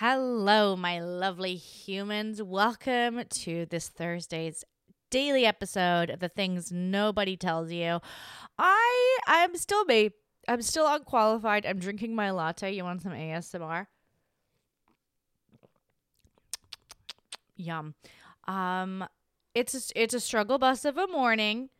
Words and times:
Hello, 0.00 0.76
my 0.76 1.00
lovely 1.00 1.54
humans. 1.54 2.42
Welcome 2.42 3.22
to 3.30 3.64
this 3.64 3.88
Thursday's 3.88 4.62
daily 5.08 5.46
episode 5.46 6.10
of 6.10 6.20
the 6.20 6.28
things 6.28 6.70
nobody 6.70 7.34
tells 7.34 7.72
you. 7.72 8.00
I 8.58 9.18
I'm 9.26 9.56
still 9.56 9.86
me. 9.86 10.10
I'm 10.46 10.60
still 10.60 10.86
unqualified. 10.86 11.64
I'm 11.64 11.78
drinking 11.78 12.14
my 12.14 12.30
latte. 12.30 12.74
You 12.74 12.84
want 12.84 13.00
some 13.00 13.12
ASMR? 13.12 13.86
Yum. 17.56 17.94
Um 18.46 19.02
it's 19.54 19.74
a, 19.74 20.02
it's 20.02 20.12
a 20.12 20.20
struggle 20.20 20.58
bus 20.58 20.84
of 20.84 20.98
a 20.98 21.06
morning. 21.06 21.70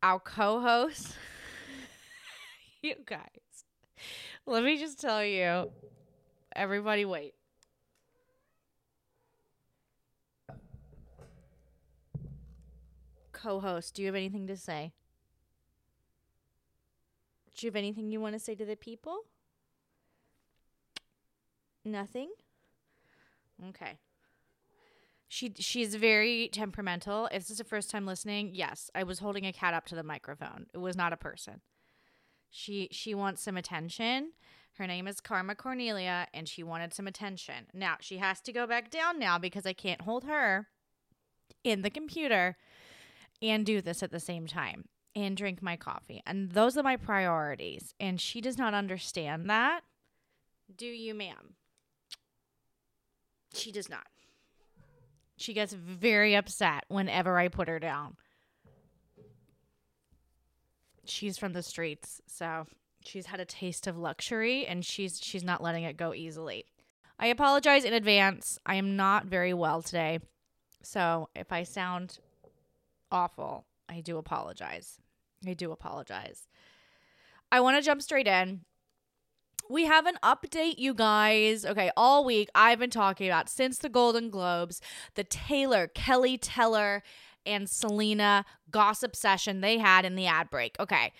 Our 0.00 0.20
co-host 0.20 1.16
you 2.82 2.94
guys. 3.04 3.64
Let 4.46 4.62
me 4.62 4.78
just 4.78 5.00
tell 5.00 5.24
you. 5.24 5.72
Everybody 6.54 7.04
wait. 7.04 7.34
Co-host, 13.32 13.94
do 13.94 14.02
you 14.02 14.06
have 14.06 14.14
anything 14.14 14.46
to 14.46 14.56
say? 14.56 14.92
Do 17.56 17.66
you 17.66 17.70
have 17.70 17.76
anything 17.76 18.10
you 18.10 18.20
want 18.20 18.34
to 18.34 18.38
say 18.38 18.54
to 18.54 18.64
the 18.64 18.76
people? 18.76 19.20
Nothing? 21.84 22.30
Okay. 23.68 23.98
She 25.28 25.52
she's 25.58 25.94
very 25.94 26.48
temperamental. 26.52 27.28
If 27.32 27.42
this 27.42 27.50
is 27.50 27.58
the 27.58 27.64
first 27.64 27.90
time 27.90 28.06
listening, 28.06 28.50
yes, 28.52 28.90
I 28.94 29.02
was 29.02 29.18
holding 29.18 29.46
a 29.46 29.52
cat 29.52 29.74
up 29.74 29.86
to 29.86 29.94
the 29.94 30.02
microphone. 30.02 30.66
It 30.74 30.78
was 30.78 30.96
not 30.96 31.12
a 31.12 31.16
person. 31.16 31.62
She 32.52 32.88
she 32.92 33.14
wants 33.14 33.42
some 33.42 33.56
attention. 33.56 34.32
Her 34.74 34.86
name 34.86 35.08
is 35.08 35.20
Karma 35.20 35.54
Cornelia 35.54 36.28
and 36.32 36.48
she 36.48 36.62
wanted 36.62 36.94
some 36.94 37.06
attention. 37.06 37.66
Now, 37.74 37.96
she 38.00 38.18
has 38.18 38.40
to 38.42 38.52
go 38.52 38.66
back 38.66 38.90
down 38.90 39.18
now 39.18 39.38
because 39.38 39.66
I 39.66 39.72
can't 39.72 40.02
hold 40.02 40.24
her 40.24 40.68
in 41.64 41.82
the 41.82 41.90
computer 41.90 42.56
and 43.40 43.66
do 43.66 43.80
this 43.80 44.02
at 44.02 44.10
the 44.10 44.20
same 44.20 44.46
time 44.46 44.84
and 45.14 45.36
drink 45.36 45.62
my 45.62 45.76
coffee. 45.76 46.22
And 46.26 46.52
those 46.52 46.76
are 46.76 46.82
my 46.82 46.96
priorities. 46.96 47.94
And 47.98 48.20
she 48.20 48.40
does 48.40 48.56
not 48.56 48.74
understand 48.74 49.48
that. 49.50 49.82
Do 50.74 50.86
you, 50.86 51.14
ma'am? 51.14 51.54
She 53.54 53.72
does 53.72 53.90
not. 53.90 54.06
She 55.36 55.52
gets 55.52 55.72
very 55.72 56.34
upset 56.34 56.84
whenever 56.88 57.38
I 57.38 57.48
put 57.48 57.68
her 57.68 57.78
down. 57.78 58.16
She's 61.04 61.38
from 61.38 61.52
the 61.52 61.62
streets, 61.62 62.20
so 62.26 62.66
she's 63.04 63.26
had 63.26 63.40
a 63.40 63.44
taste 63.44 63.86
of 63.86 63.98
luxury 63.98 64.66
and 64.66 64.84
she's 64.84 65.20
she's 65.20 65.42
not 65.42 65.62
letting 65.62 65.84
it 65.84 65.96
go 65.96 66.14
easily. 66.14 66.66
I 67.18 67.26
apologize 67.26 67.84
in 67.84 67.92
advance. 67.92 68.58
I 68.66 68.76
am 68.76 68.96
not 68.96 69.26
very 69.26 69.54
well 69.54 69.82
today. 69.82 70.20
So, 70.82 71.28
if 71.36 71.52
I 71.52 71.62
sound 71.62 72.18
awful, 73.12 73.64
I 73.88 74.00
do 74.00 74.18
apologize. 74.18 74.98
I 75.46 75.54
do 75.54 75.70
apologize. 75.70 76.48
I 77.52 77.60
want 77.60 77.76
to 77.76 77.82
jump 77.82 78.02
straight 78.02 78.26
in. 78.26 78.62
We 79.70 79.84
have 79.84 80.06
an 80.06 80.16
update, 80.22 80.78
you 80.78 80.94
guys. 80.94 81.64
Okay, 81.64 81.90
all 81.96 82.24
week 82.24 82.48
I've 82.54 82.80
been 82.80 82.90
talking 82.90 83.28
about 83.28 83.48
since 83.48 83.78
the 83.78 83.88
Golden 83.88 84.28
Globes, 84.28 84.80
the 85.14 85.24
Taylor, 85.24 85.86
Keleigh 85.94 86.38
Teller, 86.40 87.02
and 87.46 87.68
Selena 87.68 88.44
gossip 88.70 89.16
session 89.16 89.60
they 89.60 89.78
had 89.78 90.04
in 90.04 90.14
the 90.14 90.26
ad 90.26 90.50
break. 90.50 90.76
Okay. 90.78 91.12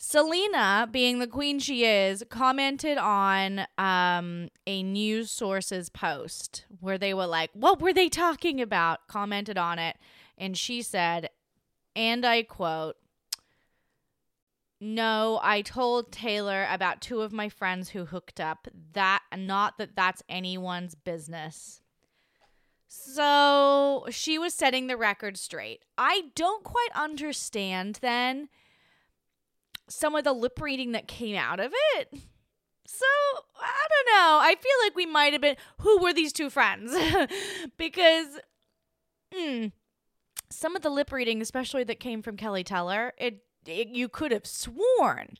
Selena, 0.00 0.88
being 0.90 1.18
the 1.18 1.26
queen 1.26 1.58
she 1.58 1.84
is, 1.84 2.22
commented 2.30 2.98
on 2.98 3.66
um, 3.78 4.48
a 4.64 4.82
news 4.84 5.28
source's 5.28 5.88
post 5.88 6.66
where 6.80 6.98
they 6.98 7.12
were 7.12 7.26
like, 7.26 7.50
What 7.52 7.80
were 7.80 7.92
they 7.92 8.08
talking 8.08 8.60
about? 8.60 9.08
Commented 9.08 9.58
on 9.58 9.80
it. 9.80 9.96
And 10.36 10.56
she 10.56 10.82
said, 10.82 11.30
and 11.96 12.24
I 12.24 12.44
quote, 12.44 12.96
no, 14.80 15.40
I 15.42 15.62
told 15.62 16.12
Taylor 16.12 16.66
about 16.70 17.00
two 17.00 17.22
of 17.22 17.32
my 17.32 17.48
friends 17.48 17.90
who 17.90 18.04
hooked 18.04 18.40
up. 18.40 18.68
That 18.92 19.22
not 19.36 19.78
that 19.78 19.96
that's 19.96 20.22
anyone's 20.28 20.94
business. 20.94 21.80
So 22.88 24.06
she 24.10 24.38
was 24.38 24.54
setting 24.54 24.86
the 24.86 24.96
record 24.96 25.36
straight. 25.36 25.84
I 25.96 26.30
don't 26.34 26.64
quite 26.64 26.88
understand 26.94 27.98
then 28.00 28.48
some 29.88 30.14
of 30.14 30.24
the 30.24 30.32
lip 30.32 30.60
reading 30.60 30.92
that 30.92 31.06
came 31.06 31.36
out 31.36 31.60
of 31.60 31.72
it. 31.96 32.12
So 32.86 33.06
I 33.60 33.86
don't 33.88 34.14
know. 34.14 34.38
I 34.40 34.54
feel 34.58 34.72
like 34.82 34.96
we 34.96 35.06
might 35.06 35.32
have 35.34 35.42
been. 35.42 35.56
Who 35.80 35.98
were 35.98 36.14
these 36.14 36.32
two 36.32 36.48
friends? 36.48 36.96
because 37.76 38.40
mm, 39.34 39.72
some 40.48 40.74
of 40.74 40.82
the 40.82 40.90
lip 40.90 41.12
reading, 41.12 41.42
especially 41.42 41.84
that 41.84 42.00
came 42.00 42.22
from 42.22 42.36
Keleigh 42.36 42.64
Teller, 42.64 43.12
it, 43.18 43.42
it 43.66 43.88
you 43.88 44.08
could 44.08 44.32
have 44.32 44.46
sworn 44.46 45.36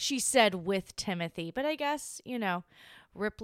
she 0.00 0.18
said 0.18 0.54
with 0.54 0.96
Timothée, 0.96 1.52
but 1.52 1.66
I 1.66 1.74
guess 1.74 2.22
you 2.24 2.38
know, 2.38 2.64
rip 3.14 3.40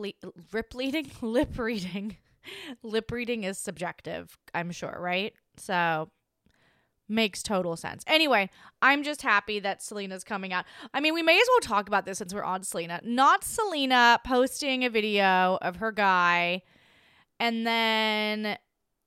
rip 0.52 0.74
reading, 0.74 1.10
lip 1.20 1.58
reading, 1.58 2.16
lip 2.82 3.10
reading 3.10 3.44
is 3.44 3.58
subjective. 3.58 4.36
I'm 4.54 4.70
sure, 4.70 4.96
right? 4.98 5.32
So 5.56 6.10
makes 7.08 7.42
total 7.42 7.76
sense. 7.76 8.02
Anyway, 8.06 8.50
I'm 8.82 9.02
just 9.02 9.22
happy 9.22 9.60
that 9.60 9.82
Selena's 9.82 10.24
coming 10.24 10.52
out. 10.52 10.64
I 10.92 11.00
mean, 11.00 11.14
we 11.14 11.22
may 11.22 11.38
as 11.38 11.46
well 11.48 11.60
talk 11.60 11.88
about 11.88 12.04
this 12.04 12.18
since 12.18 12.34
we're 12.34 12.42
on 12.42 12.62
Selena. 12.62 13.00
Not 13.04 13.44
Selena 13.44 14.20
posting 14.24 14.84
a 14.84 14.90
video 14.90 15.58
of 15.62 15.76
her 15.76 15.92
guy 15.92 16.62
and 17.38 17.66
then 17.66 18.58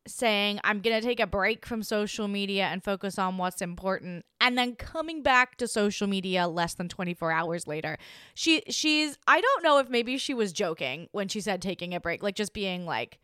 saying, 0.08 0.60
I'm 0.64 0.82
going 0.82 1.00
to 1.00 1.06
take 1.06 1.20
a 1.20 1.28
break 1.28 1.66
from 1.66 1.84
social 1.84 2.28
media 2.28 2.66
and 2.66 2.84
focus 2.84 3.20
on 3.20 3.38
what's 3.38 3.62
important, 3.62 4.26
and 4.42 4.58
then 4.58 4.76
coming 4.76 5.22
back 5.22 5.58
to 5.58 5.68
social 5.68 6.08
media 6.08 6.48
less 6.48 6.74
than 6.74 6.90
24 6.90 7.32
hours 7.32 7.68
later. 7.68 7.98
She 8.34 8.64
she's 8.70 9.18
I 9.28 9.42
don't 9.42 9.64
know 9.64 9.78
if 9.80 9.90
maybe 9.90 10.18
she 10.18 10.34
was 10.34 10.52
joking 10.52 11.08
when 11.12 11.28
she 11.28 11.42
said 11.42 11.62
taking 11.62 11.94
a 11.94 12.00
break, 12.00 12.24
like 12.24 12.36
just 12.36 12.54
being 12.54 12.86
like 12.86 13.20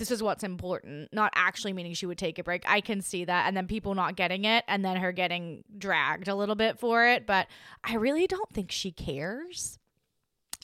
this 0.00 0.10
is 0.10 0.22
what's 0.22 0.42
important, 0.42 1.12
not 1.12 1.30
actually 1.36 1.74
meaning 1.74 1.92
she 1.92 2.06
would 2.06 2.16
take 2.16 2.38
a 2.38 2.42
break. 2.42 2.64
I 2.66 2.80
can 2.80 3.02
see 3.02 3.26
that. 3.26 3.46
And 3.46 3.54
then 3.54 3.66
people 3.66 3.94
not 3.94 4.16
getting 4.16 4.46
it 4.46 4.64
and 4.66 4.82
then 4.82 4.96
her 4.96 5.12
getting 5.12 5.62
dragged 5.76 6.26
a 6.26 6.34
little 6.34 6.54
bit 6.54 6.80
for 6.80 7.06
it. 7.06 7.26
But 7.26 7.48
I 7.84 7.96
really 7.96 8.26
don't 8.26 8.50
think 8.50 8.72
she 8.72 8.92
cares. 8.92 9.78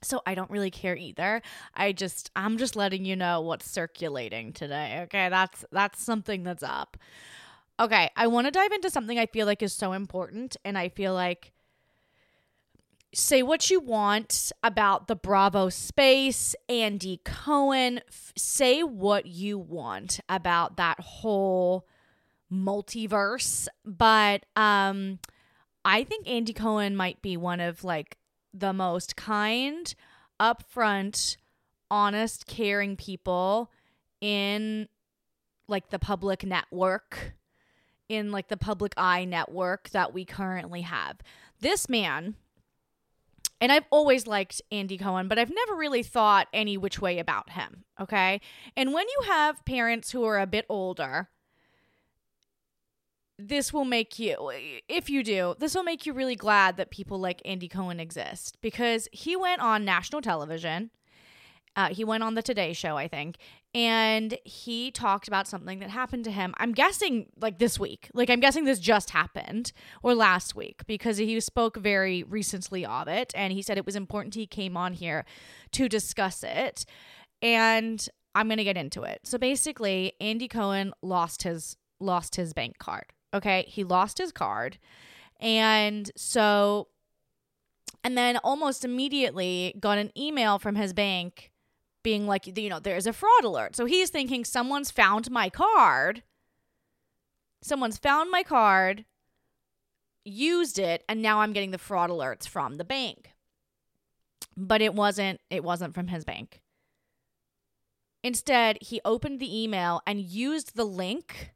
So 0.02 0.22
I 0.26 0.34
don't 0.34 0.50
really 0.50 0.70
care 0.70 0.96
either. 0.96 1.42
I 1.74 1.92
just 1.92 2.30
I'm 2.34 2.56
just 2.56 2.76
letting 2.76 3.04
you 3.04 3.14
know 3.14 3.42
what's 3.42 3.70
circulating 3.70 4.54
today. 4.54 5.00
Okay? 5.04 5.28
That's 5.28 5.66
that's 5.70 6.02
something 6.02 6.42
that's 6.42 6.62
up. 6.62 6.96
Okay, 7.78 8.08
I 8.16 8.26
want 8.28 8.46
to 8.46 8.50
dive 8.50 8.72
into 8.72 8.88
something 8.88 9.18
I 9.18 9.26
feel 9.26 9.44
like 9.44 9.62
is 9.62 9.74
so 9.74 9.92
important 9.92 10.56
and 10.64 10.78
I 10.78 10.88
feel 10.88 11.12
like 11.12 11.52
say 13.16 13.42
what 13.42 13.70
you 13.70 13.80
want 13.80 14.52
about 14.62 15.08
the 15.08 15.16
Bravo 15.16 15.70
space, 15.70 16.54
Andy 16.68 17.20
Cohen, 17.24 18.00
f- 18.08 18.32
say 18.36 18.82
what 18.82 19.24
you 19.24 19.58
want 19.58 20.20
about 20.28 20.76
that 20.76 21.00
whole 21.00 21.86
multiverse, 22.52 23.68
but 23.84 24.44
um 24.54 25.18
I 25.84 26.04
think 26.04 26.28
Andy 26.28 26.52
Cohen 26.52 26.94
might 26.94 27.22
be 27.22 27.36
one 27.36 27.60
of 27.60 27.84
like 27.84 28.18
the 28.52 28.72
most 28.72 29.16
kind, 29.16 29.94
upfront, 30.38 31.36
honest, 31.90 32.46
caring 32.46 32.96
people 32.96 33.70
in 34.20 34.88
like 35.68 35.90
the 35.90 35.98
public 35.98 36.44
network, 36.44 37.34
in 38.08 38.30
like 38.30 38.48
the 38.48 38.56
public 38.56 38.92
eye 38.96 39.24
network 39.24 39.90
that 39.90 40.12
we 40.12 40.24
currently 40.24 40.82
have. 40.82 41.18
This 41.60 41.88
man, 41.88 42.34
and 43.60 43.72
I've 43.72 43.86
always 43.90 44.26
liked 44.26 44.60
Andy 44.70 44.98
Cohen, 44.98 45.28
but 45.28 45.38
I've 45.38 45.50
never 45.50 45.74
really 45.74 46.02
thought 46.02 46.48
any 46.52 46.76
which 46.76 47.00
way 47.00 47.18
about 47.18 47.50
him. 47.50 47.84
Okay. 48.00 48.40
And 48.76 48.92
when 48.92 49.06
you 49.08 49.26
have 49.26 49.64
parents 49.64 50.12
who 50.12 50.24
are 50.24 50.38
a 50.38 50.46
bit 50.46 50.66
older, 50.68 51.28
this 53.38 53.72
will 53.72 53.84
make 53.84 54.18
you, 54.18 54.52
if 54.88 55.10
you 55.10 55.22
do, 55.22 55.54
this 55.58 55.74
will 55.74 55.82
make 55.82 56.06
you 56.06 56.12
really 56.12 56.36
glad 56.36 56.76
that 56.76 56.90
people 56.90 57.18
like 57.18 57.42
Andy 57.44 57.68
Cohen 57.68 58.00
exist 58.00 58.56
because 58.60 59.08
he 59.12 59.36
went 59.36 59.60
on 59.60 59.84
national 59.84 60.22
television. 60.22 60.90
Uh, 61.76 61.88
he 61.88 62.04
went 62.04 62.22
on 62.22 62.34
the 62.34 62.42
Today 62.42 62.72
Show, 62.72 62.96
I 62.96 63.06
think, 63.06 63.36
and 63.74 64.36
he 64.44 64.90
talked 64.90 65.28
about 65.28 65.46
something 65.46 65.78
that 65.80 65.90
happened 65.90 66.24
to 66.24 66.30
him. 66.30 66.54
I'm 66.56 66.72
guessing 66.72 67.26
like 67.38 67.58
this 67.58 67.78
week. 67.78 68.10
Like, 68.14 68.30
I'm 68.30 68.40
guessing 68.40 68.64
this 68.64 68.78
just 68.80 69.10
happened 69.10 69.72
or 70.02 70.14
last 70.14 70.56
week 70.56 70.86
because 70.86 71.18
he 71.18 71.38
spoke 71.40 71.76
very 71.76 72.22
recently 72.22 72.86
of 72.86 73.08
it. 73.08 73.32
And 73.36 73.52
he 73.52 73.60
said 73.60 73.76
it 73.76 73.86
was 73.86 73.96
important 73.96 74.34
he 74.34 74.46
came 74.46 74.76
on 74.76 74.94
here 74.94 75.26
to 75.72 75.88
discuss 75.88 76.42
it. 76.42 76.86
And 77.42 78.08
I'm 78.34 78.48
going 78.48 78.58
to 78.58 78.64
get 78.64 78.78
into 78.78 79.02
it. 79.02 79.20
So 79.24 79.36
basically, 79.36 80.14
Andy 80.20 80.48
Cohen 80.48 80.94
lost 81.02 81.42
his 81.42 81.76
lost 82.00 82.36
his 82.36 82.52
bank 82.52 82.78
card 82.78 83.12
Okay. 83.36 83.66
He 83.68 83.84
lost 83.84 84.18
his 84.18 84.32
card. 84.32 84.78
And 85.40 86.10
so, 86.16 86.88
and 88.02 88.16
then 88.16 88.38
almost 88.38 88.84
immediately 88.84 89.74
got 89.78 89.98
an 89.98 90.10
email 90.16 90.58
from 90.58 90.74
his 90.74 90.94
bank 90.94 91.50
being 92.06 92.28
like, 92.28 92.46
you 92.56 92.68
know, 92.68 92.78
there's 92.78 93.08
a 93.08 93.12
fraud 93.12 93.42
alert. 93.42 93.74
So 93.74 93.84
he's 93.84 94.10
thinking 94.10 94.44
someone's 94.44 94.92
found 94.92 95.28
my 95.28 95.50
card. 95.50 96.22
Someone's 97.64 97.98
found 97.98 98.30
my 98.30 98.44
card, 98.44 99.04
used 100.24 100.78
it, 100.78 101.02
and 101.08 101.20
now 101.20 101.40
I'm 101.40 101.52
getting 101.52 101.72
the 101.72 101.78
fraud 101.78 102.08
alerts 102.08 102.46
from 102.46 102.76
the 102.76 102.84
bank. 102.84 103.32
But 104.56 104.82
it 104.82 104.94
wasn't 104.94 105.40
it 105.50 105.64
wasn't 105.64 105.94
from 105.94 106.06
his 106.06 106.24
bank. 106.24 106.60
Instead, 108.22 108.78
he 108.80 109.00
opened 109.04 109.40
the 109.40 109.64
email 109.64 110.00
and 110.06 110.20
used 110.20 110.76
the 110.76 110.84
link 110.84 111.54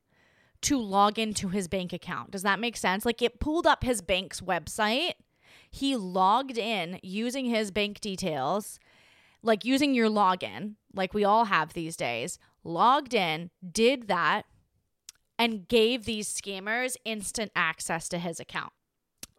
to 0.62 0.80
log 0.80 1.16
into 1.16 1.50
his 1.50 1.68
bank 1.68 1.92
account. 1.92 2.32
Does 2.32 2.42
that 2.42 2.58
make 2.58 2.76
sense? 2.76 3.06
Like 3.06 3.22
it 3.22 3.38
pulled 3.38 3.68
up 3.68 3.84
his 3.84 4.02
bank's 4.02 4.40
website. 4.40 5.12
He 5.70 5.94
logged 5.94 6.58
in 6.58 6.98
using 7.04 7.44
his 7.44 7.70
bank 7.70 8.00
details, 8.00 8.80
like 9.42 9.64
using 9.64 9.94
your 9.94 10.08
login, 10.08 10.74
like 10.94 11.14
we 11.14 11.24
all 11.24 11.46
have 11.46 11.72
these 11.72 11.96
days. 11.96 12.38
Logged 12.62 13.14
in, 13.14 13.50
did 13.72 14.08
that, 14.08 14.44
and 15.38 15.66
gave 15.66 16.04
these 16.04 16.32
scammers 16.32 16.96
instant 17.04 17.50
access 17.56 18.08
to 18.10 18.18
his 18.18 18.38
account. 18.38 18.72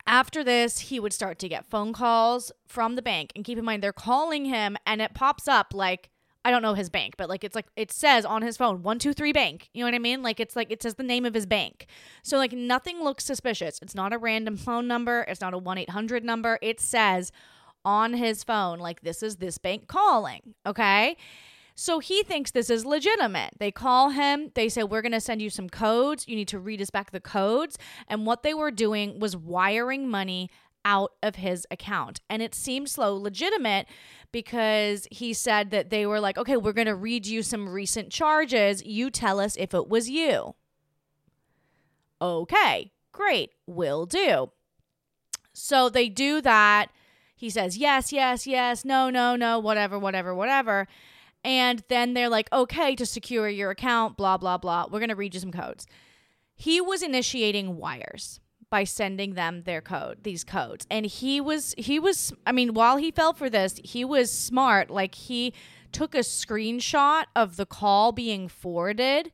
After 0.07 0.43
this, 0.43 0.79
he 0.79 0.99
would 0.99 1.13
start 1.13 1.37
to 1.39 1.47
get 1.47 1.69
phone 1.69 1.93
calls 1.93 2.51
from 2.67 2.95
the 2.95 3.03
bank. 3.03 3.31
And 3.35 3.45
keep 3.45 3.57
in 3.57 3.65
mind, 3.65 3.83
they're 3.83 3.93
calling 3.93 4.45
him 4.45 4.77
and 4.85 4.99
it 4.99 5.13
pops 5.13 5.47
up 5.47 5.73
like, 5.73 6.09
I 6.43 6.49
don't 6.49 6.63
know 6.63 6.73
his 6.73 6.89
bank, 6.89 7.15
but 7.17 7.29
like 7.29 7.43
it's 7.43 7.53
like 7.55 7.67
it 7.75 7.91
says 7.91 8.25
on 8.25 8.41
his 8.41 8.57
phone, 8.57 8.81
123 8.81 9.31
bank. 9.31 9.69
You 9.73 9.81
know 9.81 9.87
what 9.87 9.93
I 9.93 9.99
mean? 9.99 10.23
Like 10.23 10.39
it's 10.39 10.55
like 10.55 10.71
it 10.71 10.81
says 10.81 10.95
the 10.95 11.03
name 11.03 11.23
of 11.23 11.35
his 11.35 11.45
bank. 11.45 11.85
So 12.23 12.37
like 12.37 12.51
nothing 12.51 13.03
looks 13.03 13.25
suspicious. 13.25 13.77
It's 13.81 13.93
not 13.93 14.11
a 14.11 14.17
random 14.17 14.57
phone 14.57 14.87
number, 14.87 15.21
it's 15.27 15.41
not 15.41 15.53
a 15.53 15.59
1-800 15.59 16.23
number. 16.23 16.57
It 16.63 16.79
says 16.79 17.31
on 17.83 18.13
his 18.13 18.43
phone 18.43 18.79
like 18.79 19.01
this 19.01 19.23
is 19.23 19.37
this 19.37 19.57
bank 19.57 19.87
calling, 19.87 20.55
okay? 20.65 21.17
So 21.75 21.99
he 21.99 22.23
thinks 22.23 22.51
this 22.51 22.69
is 22.69 22.85
legitimate. 22.85 23.55
They 23.57 23.71
call 23.71 24.09
him, 24.09 24.51
they 24.53 24.69
say, 24.69 24.83
We're 24.83 25.01
going 25.01 25.13
to 25.13 25.21
send 25.21 25.41
you 25.41 25.49
some 25.49 25.69
codes. 25.69 26.27
You 26.27 26.35
need 26.35 26.47
to 26.49 26.59
read 26.59 26.81
us 26.81 26.89
back 26.89 27.11
the 27.11 27.19
codes. 27.19 27.77
And 28.07 28.25
what 28.25 28.43
they 28.43 28.53
were 28.53 28.71
doing 28.71 29.19
was 29.19 29.35
wiring 29.35 30.07
money 30.07 30.49
out 30.83 31.13
of 31.23 31.35
his 31.35 31.65
account. 31.71 32.21
And 32.29 32.41
it 32.41 32.55
seemed 32.55 32.89
slow 32.89 33.15
legitimate 33.15 33.87
because 34.31 35.07
he 35.11 35.33
said 35.33 35.71
that 35.71 35.89
they 35.89 36.05
were 36.05 36.19
like, 36.19 36.37
okay, 36.37 36.57
we're 36.57 36.73
going 36.73 36.87
to 36.87 36.95
read 36.95 37.25
you 37.25 37.43
some 37.43 37.69
recent 37.69 38.09
charges. 38.09 38.83
You 38.85 39.09
tell 39.09 39.39
us 39.39 39.55
if 39.57 39.73
it 39.73 39.87
was 39.87 40.09
you. 40.09 40.55
Okay, 42.21 42.91
great, 43.11 43.51
will 43.65 44.05
do. 44.05 44.51
So 45.53 45.89
they 45.89 46.09
do 46.09 46.41
that. 46.41 46.91
He 47.41 47.49
says, 47.49 47.75
yes, 47.75 48.13
yes, 48.13 48.45
yes, 48.45 48.85
no, 48.85 49.09
no, 49.09 49.35
no, 49.35 49.57
whatever, 49.57 49.97
whatever, 49.97 50.35
whatever. 50.35 50.87
And 51.43 51.83
then 51.89 52.13
they're 52.13 52.29
like, 52.29 52.47
okay, 52.53 52.95
to 52.95 53.03
secure 53.03 53.49
your 53.49 53.71
account, 53.71 54.15
blah, 54.15 54.37
blah, 54.37 54.59
blah. 54.59 54.85
We're 54.91 54.99
going 54.99 55.09
to 55.09 55.15
read 55.15 55.33
you 55.33 55.39
some 55.39 55.51
codes. 55.51 55.87
He 56.53 56.79
was 56.79 57.01
initiating 57.01 57.77
wires 57.77 58.39
by 58.69 58.83
sending 58.83 59.33
them 59.33 59.63
their 59.63 59.81
code 59.81 60.23
these 60.23 60.43
codes 60.43 60.87
and 60.89 61.05
he 61.05 61.41
was 61.41 61.75
he 61.77 61.99
was 61.99 62.31
i 62.45 62.53
mean 62.53 62.73
while 62.73 62.95
he 62.95 63.11
fell 63.11 63.33
for 63.33 63.49
this 63.49 63.81
he 63.83 64.05
was 64.05 64.31
smart 64.31 64.89
like 64.89 65.13
he 65.13 65.53
took 65.91 66.15
a 66.15 66.19
screenshot 66.19 67.25
of 67.35 67.57
the 67.57 67.65
call 67.65 68.13
being 68.13 68.47
forwarded 68.47 69.33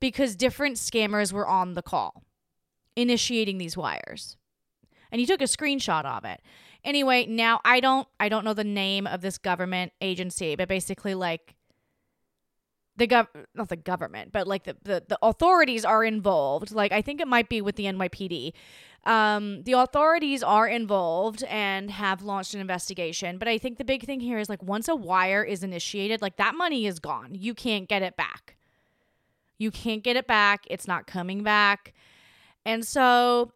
because 0.00 0.34
different 0.34 0.78
scammers 0.78 1.32
were 1.32 1.46
on 1.46 1.74
the 1.74 1.82
call 1.82 2.24
initiating 2.96 3.58
these 3.58 3.76
wires 3.76 4.36
and 5.12 5.20
he 5.20 5.26
took 5.26 5.40
a 5.40 5.44
screenshot 5.44 6.04
of 6.04 6.24
it 6.24 6.40
anyway 6.84 7.26
now 7.26 7.60
i 7.64 7.80
don't 7.80 8.08
i 8.20 8.28
don't 8.28 8.44
know 8.44 8.54
the 8.54 8.64
name 8.64 9.06
of 9.06 9.20
this 9.20 9.38
government 9.38 9.92
agency 10.00 10.56
but 10.56 10.68
basically 10.68 11.14
like 11.14 11.54
the 12.96 13.06
gov 13.06 13.26
not 13.54 13.68
the 13.68 13.76
government 13.76 14.32
but 14.32 14.46
like 14.46 14.64
the, 14.64 14.76
the 14.82 15.02
the 15.08 15.18
authorities 15.22 15.84
are 15.84 16.04
involved. 16.04 16.72
Like 16.72 16.92
i 16.92 17.00
think 17.00 17.20
it 17.20 17.28
might 17.28 17.48
be 17.48 17.60
with 17.60 17.76
the 17.76 17.84
nypd 17.84 18.52
um 19.04 19.62
the 19.64 19.72
authorities 19.72 20.42
are 20.42 20.68
involved 20.68 21.42
and 21.44 21.90
have 21.90 22.22
launched 22.22 22.54
an 22.54 22.60
investigation 22.60 23.38
but 23.38 23.48
i 23.48 23.58
think 23.58 23.78
the 23.78 23.84
big 23.84 24.04
thing 24.04 24.20
here 24.20 24.38
is 24.38 24.48
like 24.48 24.62
once 24.62 24.88
a 24.88 24.94
wire 24.94 25.42
is 25.42 25.62
initiated 25.62 26.20
like 26.22 26.36
that 26.36 26.54
money 26.54 26.86
is 26.86 26.98
gone. 26.98 27.34
You 27.34 27.54
can't 27.54 27.88
get 27.88 28.02
it 28.02 28.16
back. 28.16 28.56
You 29.58 29.70
can't 29.70 30.02
get 30.02 30.16
it 30.16 30.26
back. 30.26 30.66
It's 30.68 30.88
not 30.88 31.06
coming 31.06 31.42
back. 31.42 31.94
And 32.64 32.84
so 32.86 33.52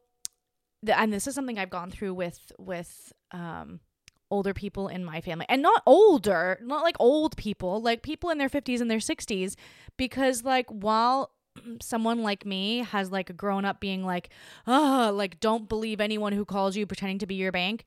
and 0.91 1.13
this 1.13 1.27
is 1.27 1.35
something 1.35 1.59
i've 1.59 1.71
gone 1.71 1.91
through 1.91 2.15
with 2.15 2.53
with 2.59 3.13
um 3.33 3.81
older 4.31 4.53
people 4.53 4.89
in 4.89 5.05
my 5.05 5.21
family 5.21 5.47
and 5.49 5.63
not 5.63 5.83
older 5.87 6.59
not 6.63 6.83
like 6.83 6.97
old 6.99 7.37
people 7.37 7.81
like 7.81 8.03
people 8.03 8.31
in 8.31 8.39
their 8.39 8.49
50s 8.49 8.81
and 8.81 8.91
their 8.91 8.99
60s 8.99 9.55
because 9.97 10.43
like 10.43 10.67
while 10.69 11.31
someone 11.81 12.23
like 12.23 12.45
me 12.45 12.79
has 12.79 13.13
like 13.13 13.37
grown 13.37 13.65
up 13.65 13.81
being 13.81 14.05
like 14.05 14.31
oh 14.67 15.13
like 15.15 15.39
don't 15.39 15.69
believe 15.69 16.01
anyone 16.01 16.33
who 16.33 16.45
calls 16.45 16.77
you 16.77 16.87
pretending 16.87 17.19
to 17.19 17.27
be 17.27 17.37
your 17.37 17.53
bank 17.53 17.85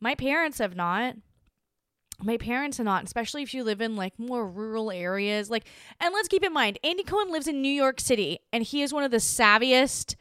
my 0.00 0.14
parents 0.14 0.58
have 0.58 0.74
not. 0.74 1.16
My 2.22 2.36
parents 2.36 2.78
are 2.78 2.84
not 2.84 3.04
especially 3.04 3.42
if 3.42 3.54
you 3.54 3.64
live 3.64 3.80
in 3.80 3.96
like 3.96 4.18
more 4.18 4.46
rural 4.46 4.90
areas 4.90 5.48
like 5.48 5.66
and 5.98 6.12
let's 6.12 6.28
keep 6.28 6.44
in 6.44 6.52
mind 6.52 6.78
andy 6.84 7.02
cohen 7.02 7.32
lives 7.32 7.48
in 7.48 7.62
new 7.62 7.72
york 7.72 7.98
city 7.98 8.40
and 8.52 8.62
he 8.62 8.82
is 8.82 8.92
one 8.92 9.04
of 9.04 9.10
the 9.10 9.16
savviest 9.16 10.16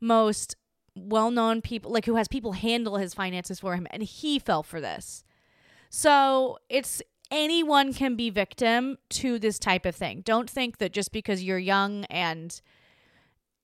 most 0.00 0.56
well-known 0.94 1.62
people 1.62 1.90
like 1.90 2.04
who 2.04 2.16
has 2.16 2.28
people 2.28 2.52
handle 2.52 2.96
his 2.96 3.14
finances 3.14 3.60
for 3.60 3.74
him 3.74 3.86
and 3.90 4.02
he 4.02 4.38
fell 4.38 4.62
for 4.62 4.80
this. 4.80 5.24
So 5.90 6.58
it's 6.68 7.02
anyone 7.30 7.92
can 7.92 8.16
be 8.16 8.30
victim 8.30 8.98
to 9.10 9.38
this 9.38 9.58
type 9.58 9.86
of 9.86 9.94
thing. 9.94 10.22
Don't 10.24 10.48
think 10.48 10.78
that 10.78 10.92
just 10.92 11.12
because 11.12 11.42
you're 11.42 11.58
young 11.58 12.04
and 12.06 12.60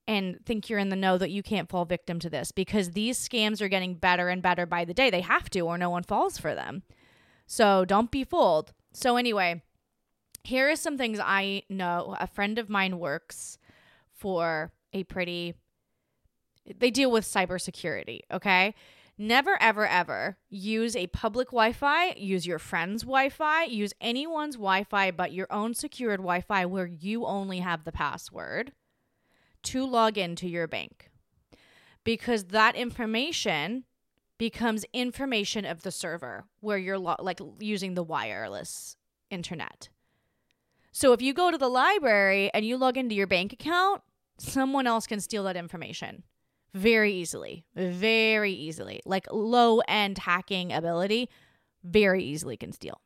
and 0.07 0.39
think 0.47 0.71
you're 0.71 0.79
in 0.79 0.89
the 0.89 0.97
know 0.97 1.19
that 1.19 1.31
you 1.31 1.43
can't 1.43 1.69
fall 1.69 1.85
victim 1.85 2.19
to 2.19 2.31
this 2.31 2.51
because 2.51 2.93
these 2.93 3.19
scams 3.19 3.61
are 3.61 3.69
getting 3.69 3.95
better 3.95 4.31
and 4.31 4.41
better 4.41 4.65
by 4.65 4.85
the 4.85 4.95
day. 4.95 5.11
They 5.11 5.21
have 5.21 5.51
to 5.51 5.61
or 5.61 5.77
no 5.77 5.91
one 5.91 6.03
falls 6.03 6.39
for 6.39 6.55
them. 6.55 6.83
So 7.47 7.85
don't 7.85 8.11
be 8.11 8.25
fooled. 8.25 8.73
So 8.93 9.17
anyway 9.17 9.63
here 10.49 10.71
are 10.71 10.77
some 10.77 10.97
things 10.97 11.21
i 11.23 11.63
know. 11.69 12.17
A 12.19 12.27
friend 12.27 12.59
of 12.59 12.71
mine 12.71 12.99
works 12.99 13.59
for 14.15 14.73
a 14.93 15.05
pretty 15.05 15.55
they 16.77 16.91
deal 16.91 17.11
with 17.11 17.25
cybersecurity, 17.25 18.21
okay? 18.31 18.75
Never, 19.21 19.61
ever, 19.61 19.85
ever 19.87 20.37
use 20.49 20.95
a 20.95 21.09
public 21.09 21.49
Wi 21.49 21.73
Fi, 21.73 22.13
use 22.17 22.47
your 22.47 22.61
friend's 22.61 23.03
Wi 23.03 23.29
Fi, 23.29 23.65
use 23.65 23.93
anyone's 24.01 24.55
Wi 24.55 24.85
Fi 24.85 25.11
but 25.11 25.33
your 25.33 25.49
own 25.51 25.75
secured 25.75 26.21
Wi 26.21 26.41
Fi 26.41 26.65
where 26.67 26.87
you 26.87 27.27
only 27.27 27.59
have 27.59 27.83
the 27.85 27.91
password 27.91 28.73
to 29.65 29.85
log 29.85 30.17
into 30.17 30.49
your 30.49 30.69
bank. 30.69 31.11
Because 32.05 32.45
that 32.45 32.77
information 32.77 33.85
becomes 34.39 34.85
information 34.93 35.65
of 35.65 35.83
the 35.83 35.91
server 35.91 36.45
where 36.61 36.79
you're 36.79 36.99
lo- 36.99 37.17
like 37.19 37.41
using 37.59 37.95
the 37.95 38.05
wireless 38.05 38.97
internet. 39.31 39.89
So 40.93 41.13
if 41.13 41.21
you 41.21 41.35
go 41.35 41.51
to 41.51 41.59
the 41.59 41.69
library 41.69 42.53
and 42.55 42.65
you 42.65 42.77
log 42.77 42.97
into 42.97 43.17
your 43.17 43.27
bank 43.27 43.53
account, 43.53 44.03
someone 44.39 44.87
else 44.87 45.09
can 45.09 45.21
steal 45.21 45.43
that 45.43 45.57
information 45.57 46.23
very 46.75 47.13
easily, 47.13 47.65
very 47.75 48.53
easily. 48.53 49.01
Like 49.05 49.27
low 49.31 49.81
end 49.89 50.19
hacking 50.19 50.73
ability, 50.73 51.29
very 51.83 52.23
easily 52.23 52.57
can 52.57 52.73
steal. 52.73 53.01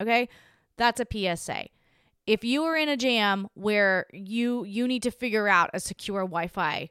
Okay? 0.00 0.28
That's 0.76 1.00
a 1.00 1.06
PSA. 1.10 1.66
If 2.26 2.42
you 2.42 2.64
are 2.64 2.76
in 2.76 2.88
a 2.88 2.96
jam 2.96 3.48
where 3.54 4.06
you 4.12 4.64
you 4.64 4.88
need 4.88 5.02
to 5.02 5.10
figure 5.10 5.46
out 5.46 5.70
a 5.74 5.80
secure 5.80 6.22
Wi-Fi 6.22 6.88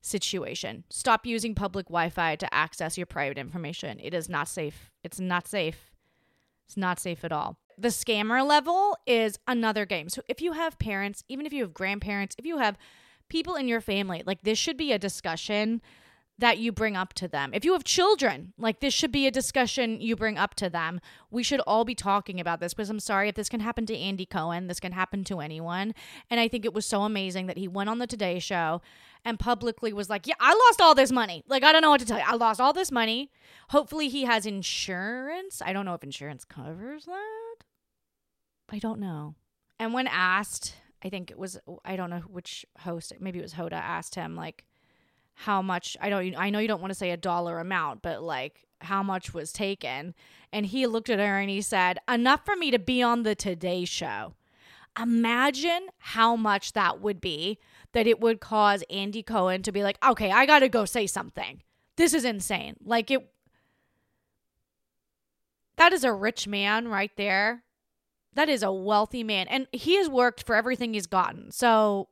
situation, 0.00 0.84
stop 0.88 1.26
using 1.26 1.54
public 1.54 1.86
Wi-Fi 1.86 2.36
to 2.36 2.54
access 2.54 2.96
your 2.96 3.06
private 3.06 3.36
information. 3.36 4.00
It 4.02 4.14
is 4.14 4.28
not 4.28 4.48
safe. 4.48 4.90
It's 5.04 5.20
not 5.20 5.46
safe. 5.46 5.92
It's 6.66 6.76
not 6.76 6.98
safe 6.98 7.22
at 7.22 7.32
all. 7.32 7.58
The 7.76 7.88
scammer 7.88 8.46
level 8.46 8.96
is 9.06 9.38
another 9.46 9.84
game. 9.84 10.08
So 10.08 10.22
if 10.26 10.40
you 10.40 10.52
have 10.52 10.78
parents, 10.78 11.22
even 11.28 11.44
if 11.44 11.52
you 11.52 11.62
have 11.62 11.74
grandparents, 11.74 12.34
if 12.38 12.46
you 12.46 12.58
have 12.58 12.78
people 13.32 13.54
in 13.54 13.66
your 13.66 13.80
family, 13.80 14.22
like 14.26 14.42
this 14.42 14.58
should 14.58 14.76
be 14.76 14.92
a 14.92 14.98
discussion 14.98 15.80
that 16.38 16.58
you 16.58 16.70
bring 16.70 16.96
up 16.96 17.14
to 17.14 17.26
them. 17.26 17.50
If 17.54 17.64
you 17.64 17.72
have 17.72 17.84
children, 17.84 18.52
like 18.58 18.80
this 18.80 18.92
should 18.92 19.10
be 19.10 19.26
a 19.26 19.30
discussion 19.30 20.00
you 20.02 20.16
bring 20.16 20.36
up 20.36 20.54
to 20.56 20.68
them. 20.68 21.00
We 21.30 21.42
should 21.42 21.60
all 21.60 21.84
be 21.84 21.94
talking 21.94 22.40
about 22.40 22.60
this 22.60 22.74
because 22.74 22.90
I'm 22.90 23.00
sorry 23.00 23.30
if 23.30 23.34
this 23.34 23.48
can 23.48 23.60
happen 23.60 23.86
to 23.86 23.96
Andy 23.96 24.26
Cohen, 24.26 24.66
this 24.66 24.80
can 24.80 24.92
happen 24.92 25.24
to 25.24 25.40
anyone. 25.40 25.94
And 26.28 26.40
I 26.40 26.48
think 26.48 26.66
it 26.66 26.74
was 26.74 26.84
so 26.84 27.02
amazing 27.02 27.46
that 27.46 27.56
he 27.56 27.68
went 27.68 27.88
on 27.88 28.00
the 28.00 28.06
Today 28.06 28.38
Show 28.38 28.82
and 29.24 29.38
publicly 29.38 29.94
was 29.94 30.10
like, 30.10 30.26
Yeah, 30.26 30.34
I 30.38 30.52
lost 30.52 30.82
all 30.82 30.94
this 30.94 31.10
money. 31.10 31.42
Like, 31.48 31.62
I 31.62 31.72
don't 31.72 31.80
know 31.80 31.90
what 31.90 32.00
to 32.00 32.06
tell 32.06 32.18
you. 32.18 32.24
I 32.26 32.34
lost 32.34 32.60
all 32.60 32.74
this 32.74 32.92
money. 32.92 33.30
Hopefully, 33.70 34.08
he 34.08 34.24
has 34.24 34.44
insurance. 34.44 35.62
I 35.64 35.72
don't 35.72 35.86
know 35.86 35.94
if 35.94 36.04
insurance 36.04 36.44
covers 36.44 37.06
that. 37.06 37.56
I 38.70 38.78
don't 38.78 39.00
know. 39.00 39.36
And 39.78 39.94
when 39.94 40.06
asked 40.06 40.74
I 41.02 41.08
think 41.08 41.30
it 41.30 41.38
was 41.38 41.58
I 41.84 41.96
don't 41.96 42.10
know 42.10 42.20
which 42.20 42.64
host, 42.80 43.12
maybe 43.20 43.38
it 43.38 43.42
was 43.42 43.54
Hoda 43.54 43.72
asked 43.72 44.14
him 44.14 44.36
like 44.36 44.64
how 45.34 45.62
much 45.62 45.96
I 46.00 46.08
don't 46.08 46.34
I 46.36 46.50
know 46.50 46.58
you 46.58 46.68
don't 46.68 46.80
want 46.80 46.92
to 46.92 46.98
say 46.98 47.10
a 47.10 47.16
dollar 47.16 47.58
amount, 47.58 48.02
but 48.02 48.22
like 48.22 48.66
how 48.80 49.02
much 49.02 49.32
was 49.32 49.52
taken. 49.52 50.14
And 50.52 50.66
he 50.66 50.86
looked 50.86 51.10
at 51.10 51.18
her 51.18 51.38
and 51.38 51.50
he 51.50 51.62
said, 51.62 51.98
Enough 52.08 52.44
for 52.44 52.56
me 52.56 52.70
to 52.70 52.78
be 52.78 53.02
on 53.02 53.22
the 53.22 53.34
Today 53.34 53.84
Show. 53.84 54.34
Imagine 55.00 55.88
how 55.98 56.36
much 56.36 56.74
that 56.74 57.00
would 57.00 57.20
be 57.20 57.58
that 57.92 58.06
it 58.06 58.20
would 58.20 58.40
cause 58.40 58.84
Andy 58.90 59.22
Cohen 59.22 59.62
to 59.62 59.72
be 59.72 59.82
like, 59.82 59.98
okay, 60.04 60.30
I 60.30 60.46
got 60.46 60.60
to 60.60 60.68
go 60.68 60.84
say 60.84 61.06
something. 61.06 61.62
This 61.96 62.14
is 62.14 62.24
insane. 62.24 62.76
Like, 62.84 63.10
it, 63.10 63.26
that 65.76 65.92
is 65.92 66.04
a 66.04 66.12
rich 66.12 66.46
man 66.46 66.88
right 66.88 67.10
there. 67.16 67.64
That 68.34 68.48
is 68.48 68.62
a 68.62 68.72
wealthy 68.72 69.22
man. 69.22 69.46
And 69.48 69.66
he 69.72 69.96
has 69.96 70.08
worked 70.08 70.44
for 70.44 70.54
everything 70.54 70.94
he's 70.94 71.06
gotten. 71.06 71.50
So 71.50 72.08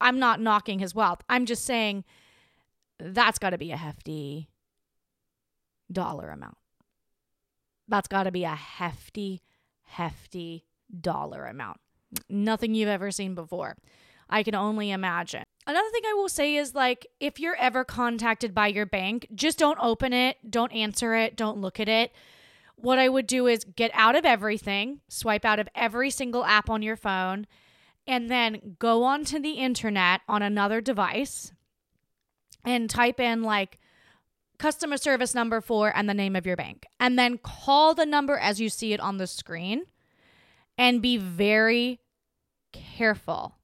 I'm 0.00 0.18
not 0.18 0.40
knocking 0.40 0.78
his 0.78 0.94
wealth. 0.94 1.22
I'm 1.28 1.46
just 1.46 1.64
saying 1.64 2.04
that's 2.98 3.38
got 3.38 3.50
to 3.50 3.58
be 3.58 3.72
a 3.72 3.76
hefty 3.76 4.48
dollar 5.90 6.30
amount. 6.30 6.56
That's 7.88 8.08
got 8.08 8.24
to 8.24 8.32
be 8.32 8.44
a 8.44 8.54
hefty, 8.54 9.42
hefty 9.82 10.64
dollar 11.00 11.46
amount. 11.46 11.78
Nothing 12.28 12.74
you've 12.74 12.88
ever 12.88 13.10
seen 13.10 13.34
before. 13.34 13.76
I 14.30 14.42
can 14.42 14.54
only 14.54 14.90
imagine. 14.90 15.44
Another 15.66 15.88
thing 15.90 16.02
I 16.06 16.14
will 16.14 16.28
say 16.28 16.56
is 16.56 16.74
like, 16.74 17.06
if 17.20 17.38
you're 17.40 17.56
ever 17.56 17.84
contacted 17.84 18.54
by 18.54 18.68
your 18.68 18.86
bank, 18.86 19.26
just 19.34 19.58
don't 19.58 19.78
open 19.80 20.12
it, 20.12 20.36
don't 20.48 20.72
answer 20.72 21.14
it, 21.14 21.36
don't 21.36 21.58
look 21.58 21.80
at 21.80 21.88
it. 21.88 22.12
What 22.76 22.98
I 22.98 23.08
would 23.08 23.26
do 23.26 23.46
is 23.46 23.64
get 23.64 23.90
out 23.94 24.16
of 24.16 24.24
everything, 24.24 25.00
swipe 25.08 25.44
out 25.44 25.58
of 25.58 25.68
every 25.74 26.10
single 26.10 26.44
app 26.44 26.68
on 26.68 26.82
your 26.82 26.96
phone, 26.96 27.46
and 28.06 28.30
then 28.30 28.76
go 28.78 29.04
onto 29.04 29.38
the 29.38 29.52
internet 29.52 30.20
on 30.28 30.42
another 30.42 30.80
device 30.80 31.52
and 32.64 32.90
type 32.90 33.20
in 33.20 33.42
like 33.42 33.78
customer 34.58 34.96
service 34.96 35.34
number 35.34 35.60
for 35.60 35.94
and 35.94 36.08
the 36.08 36.14
name 36.14 36.36
of 36.36 36.46
your 36.46 36.56
bank. 36.56 36.86
And 37.00 37.18
then 37.18 37.38
call 37.38 37.94
the 37.94 38.06
number 38.06 38.36
as 38.36 38.60
you 38.60 38.68
see 38.68 38.92
it 38.92 39.00
on 39.00 39.16
the 39.16 39.26
screen 39.26 39.84
and 40.76 41.02
be 41.02 41.16
very 41.16 42.00
careful 42.72 43.58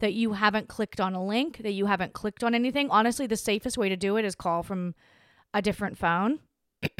that 0.00 0.12
you 0.12 0.34
haven't 0.34 0.68
clicked 0.68 1.00
on 1.00 1.14
a 1.14 1.24
link, 1.24 1.58
that 1.58 1.72
you 1.72 1.86
haven't 1.86 2.12
clicked 2.12 2.44
on 2.44 2.54
anything. 2.54 2.88
Honestly, 2.90 3.26
the 3.26 3.36
safest 3.36 3.76
way 3.76 3.88
to 3.88 3.96
do 3.96 4.16
it 4.16 4.24
is 4.24 4.34
call 4.34 4.62
from 4.62 4.94
a 5.52 5.62
different 5.62 5.98
phone, 5.98 6.40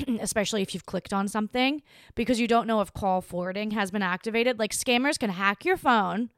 especially 0.20 0.62
if 0.62 0.74
you've 0.74 0.86
clicked 0.86 1.12
on 1.12 1.28
something, 1.28 1.82
because 2.14 2.40
you 2.40 2.48
don't 2.48 2.66
know 2.66 2.80
if 2.80 2.92
call 2.92 3.20
forwarding 3.20 3.72
has 3.72 3.90
been 3.90 4.02
activated. 4.02 4.58
Like 4.58 4.72
scammers 4.72 5.18
can 5.18 5.30
hack 5.30 5.64
your 5.64 5.76
phone. 5.76 6.30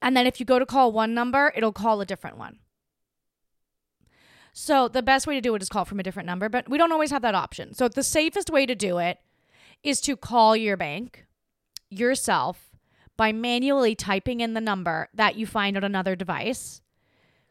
And 0.00 0.16
then 0.16 0.26
if 0.26 0.38
you 0.38 0.46
go 0.46 0.58
to 0.58 0.66
call 0.66 0.92
one 0.92 1.14
number, 1.14 1.52
it'll 1.56 1.72
call 1.72 2.00
a 2.00 2.06
different 2.06 2.38
one. 2.38 2.58
So 4.52 4.88
the 4.88 5.02
best 5.02 5.26
way 5.26 5.34
to 5.34 5.40
do 5.40 5.54
it 5.54 5.62
is 5.62 5.68
call 5.68 5.84
from 5.84 6.00
a 6.00 6.02
different 6.02 6.26
number, 6.26 6.48
but 6.48 6.68
we 6.68 6.78
don't 6.78 6.92
always 6.92 7.10
have 7.10 7.22
that 7.22 7.34
option. 7.34 7.74
So 7.74 7.88
the 7.88 8.02
safest 8.02 8.48
way 8.48 8.64
to 8.64 8.74
do 8.74 8.98
it 8.98 9.18
is 9.82 10.00
to 10.02 10.16
call 10.16 10.56
your 10.56 10.76
bank 10.76 11.26
yourself 11.90 12.70
by 13.16 13.32
manually 13.32 13.94
typing 13.94 14.40
in 14.40 14.54
the 14.54 14.60
number 14.60 15.08
that 15.12 15.36
you 15.36 15.46
find 15.46 15.76
on 15.76 15.84
another 15.84 16.16
device. 16.16 16.80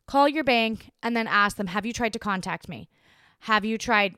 Call 0.07 0.27
your 0.27 0.43
bank 0.43 0.91
and 1.03 1.15
then 1.15 1.27
ask 1.27 1.57
them, 1.57 1.67
Have 1.67 1.86
you 1.86 1.93
tried 1.93 2.13
to 2.13 2.19
contact 2.19 2.67
me? 2.67 2.89
Have 3.39 3.65
you 3.65 3.77
tried 3.77 4.15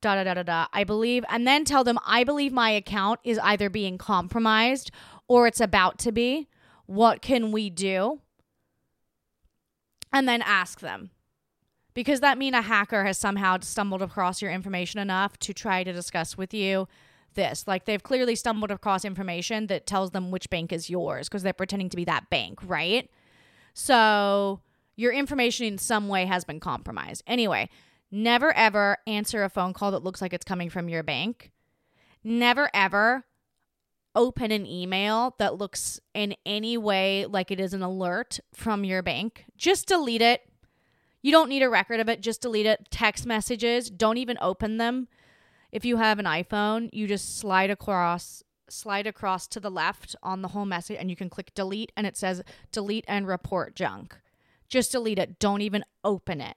da 0.00 0.14
da 0.14 0.24
da 0.24 0.34
da 0.34 0.42
da? 0.42 0.66
I 0.72 0.84
believe, 0.84 1.24
and 1.28 1.46
then 1.46 1.64
tell 1.64 1.84
them, 1.84 1.98
I 2.06 2.24
believe 2.24 2.52
my 2.52 2.70
account 2.70 3.20
is 3.24 3.38
either 3.42 3.68
being 3.68 3.98
compromised 3.98 4.90
or 5.26 5.46
it's 5.46 5.60
about 5.60 5.98
to 6.00 6.12
be. 6.12 6.48
What 6.86 7.20
can 7.20 7.52
we 7.52 7.68
do? 7.70 8.20
And 10.12 10.26
then 10.26 10.40
ask 10.42 10.80
them. 10.80 11.10
Because 11.92 12.20
that 12.20 12.38
mean 12.38 12.54
a 12.54 12.62
hacker 12.62 13.04
has 13.04 13.18
somehow 13.18 13.58
stumbled 13.60 14.02
across 14.02 14.40
your 14.40 14.52
information 14.52 15.00
enough 15.00 15.36
to 15.40 15.52
try 15.52 15.82
to 15.82 15.92
discuss 15.92 16.38
with 16.38 16.54
you 16.54 16.86
this. 17.34 17.66
Like 17.66 17.84
they've 17.86 18.02
clearly 18.02 18.36
stumbled 18.36 18.70
across 18.70 19.04
information 19.04 19.66
that 19.66 19.86
tells 19.86 20.12
them 20.12 20.30
which 20.30 20.48
bank 20.48 20.72
is 20.72 20.88
yours 20.88 21.28
because 21.28 21.42
they're 21.42 21.52
pretending 21.52 21.88
to 21.90 21.96
be 21.96 22.04
that 22.04 22.30
bank, 22.30 22.60
right? 22.62 23.10
So 23.74 24.60
your 24.96 25.12
information 25.12 25.66
in 25.66 25.78
some 25.78 26.08
way 26.08 26.26
has 26.26 26.44
been 26.44 26.60
compromised. 26.60 27.22
Anyway, 27.26 27.68
never 28.10 28.54
ever 28.56 28.98
answer 29.06 29.42
a 29.44 29.48
phone 29.48 29.72
call 29.72 29.90
that 29.92 30.02
looks 30.02 30.20
like 30.20 30.32
it's 30.32 30.44
coming 30.44 30.70
from 30.70 30.88
your 30.88 31.02
bank. 31.02 31.50
Never 32.24 32.70
ever 32.74 33.24
open 34.14 34.50
an 34.50 34.66
email 34.66 35.34
that 35.38 35.58
looks 35.58 36.00
in 36.14 36.34
any 36.44 36.76
way 36.76 37.26
like 37.26 37.50
it 37.50 37.60
is 37.60 37.72
an 37.72 37.82
alert 37.82 38.40
from 38.52 38.84
your 38.84 39.02
bank. 39.02 39.44
Just 39.56 39.86
delete 39.88 40.22
it. 40.22 40.42
You 41.22 41.32
don't 41.32 41.48
need 41.48 41.62
a 41.62 41.68
record 41.68 42.00
of 42.00 42.08
it. 42.08 42.20
Just 42.20 42.42
delete 42.42 42.66
it. 42.66 42.88
Text 42.90 43.26
messages, 43.26 43.90
don't 43.90 44.18
even 44.18 44.38
open 44.40 44.78
them 44.78 45.08
if 45.70 45.84
you 45.84 45.96
have 45.98 46.18
an 46.18 46.24
iPhone, 46.24 46.88
you 46.92 47.06
just 47.06 47.38
slide 47.38 47.70
across 47.70 48.42
slide 48.70 49.06
across 49.06 49.48
to 49.48 49.60
the 49.60 49.70
left 49.70 50.14
on 50.22 50.42
the 50.42 50.48
whole 50.48 50.66
message 50.66 50.98
and 51.00 51.08
you 51.08 51.16
can 51.16 51.30
click 51.30 51.54
delete 51.54 51.90
and 51.96 52.06
it 52.06 52.18
says 52.18 52.42
delete 52.70 53.04
and 53.08 53.26
report 53.26 53.74
junk. 53.74 54.14
Just 54.68 54.92
delete 54.92 55.18
it. 55.18 55.38
Don't 55.38 55.62
even 55.62 55.84
open 56.04 56.42
it. 56.42 56.56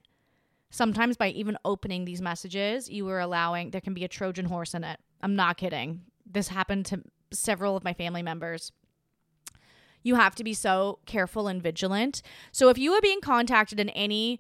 Sometimes 0.72 1.18
by 1.18 1.30
even 1.30 1.58
opening 1.64 2.06
these 2.06 2.22
messages, 2.22 2.90
you 2.90 3.08
are 3.10 3.20
allowing 3.20 3.72
there 3.72 3.82
can 3.82 3.94
be 3.94 4.04
a 4.04 4.08
Trojan 4.08 4.46
horse 4.46 4.74
in 4.74 4.84
it. 4.84 5.00
I'm 5.22 5.36
not 5.36 5.58
kidding. 5.58 6.02
This 6.26 6.48
happened 6.48 6.88
to 6.88 7.04
several 7.32 7.78
of 7.78 7.84
my 7.84 7.94
family 7.94 8.24
members. 8.24 8.72
You 10.02 10.16
have 10.16 10.34
to 10.36 10.44
be 10.44 10.54
so 10.54 11.00
careful 11.06 11.48
and 11.48 11.62
vigilant. 11.62 12.24
So 12.52 12.70
if 12.70 12.78
you 12.78 12.94
are 12.94 13.02
being 13.02 13.22
contacted 13.22 13.80
in 13.80 13.90
any 13.90 14.40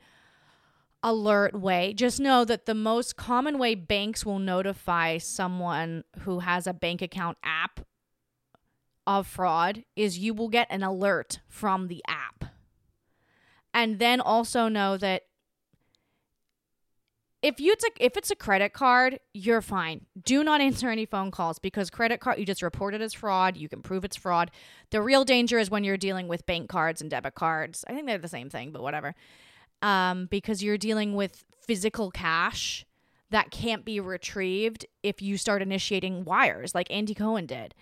alert 1.03 1.59
way. 1.59 1.93
Just 1.93 2.19
know 2.19 2.45
that 2.45 2.65
the 2.65 2.75
most 2.75 3.15
common 3.15 3.57
way 3.57 3.75
banks 3.75 4.25
will 4.25 4.39
notify 4.39 5.17
someone 5.17 6.03
who 6.19 6.39
has 6.39 6.67
a 6.67 6.73
bank 6.73 7.01
account 7.01 7.37
app 7.43 7.81
of 9.07 9.25
fraud 9.25 9.83
is 9.95 10.19
you 10.19 10.33
will 10.33 10.49
get 10.49 10.67
an 10.69 10.83
alert 10.83 11.39
from 11.47 11.87
the 11.87 12.03
app. 12.07 12.45
And 13.73 13.99
then 13.99 14.21
also 14.21 14.67
know 14.67 14.97
that 14.97 15.23
if 17.41 17.59
you 17.59 17.73
a, 17.73 18.05
if 18.05 18.17
it's 18.17 18.31
a 18.31 18.35
credit 18.35 18.73
card, 18.73 19.19
you're 19.33 19.61
fine. 19.61 20.05
Do 20.23 20.43
not 20.43 20.61
answer 20.61 20.89
any 20.89 21.05
phone 21.05 21.31
calls 21.31 21.59
because 21.59 21.89
credit 21.89 22.19
card 22.19 22.37
you 22.39 22.45
just 22.45 22.61
report 22.61 22.93
it 22.93 23.01
as 23.01 23.13
fraud. 23.13 23.57
You 23.57 23.67
can 23.67 23.81
prove 23.81 24.05
it's 24.05 24.15
fraud. 24.15 24.51
The 24.91 25.01
real 25.01 25.25
danger 25.25 25.57
is 25.59 25.69
when 25.69 25.83
you're 25.83 25.97
dealing 25.97 26.27
with 26.27 26.45
bank 26.45 26.69
cards 26.69 27.01
and 27.01 27.09
debit 27.09 27.35
cards. 27.35 27.83
I 27.87 27.93
think 27.93 28.05
they're 28.05 28.17
the 28.17 28.27
same 28.27 28.49
thing, 28.49 28.71
but 28.71 28.81
whatever 28.81 29.15
um, 29.81 30.27
because 30.27 30.63
you're 30.63 30.77
dealing 30.77 31.15
with 31.15 31.43
physical 31.65 32.11
cash 32.11 32.85
that 33.29 33.51
can't 33.51 33.85
be 33.85 33.99
retrieved 33.99 34.85
if 35.03 35.21
you 35.21 35.37
start 35.37 35.61
initiating 35.61 36.25
wires 36.25 36.75
like 36.75 36.91
Andy 36.91 37.13
Cohen 37.13 37.45
did. 37.45 37.73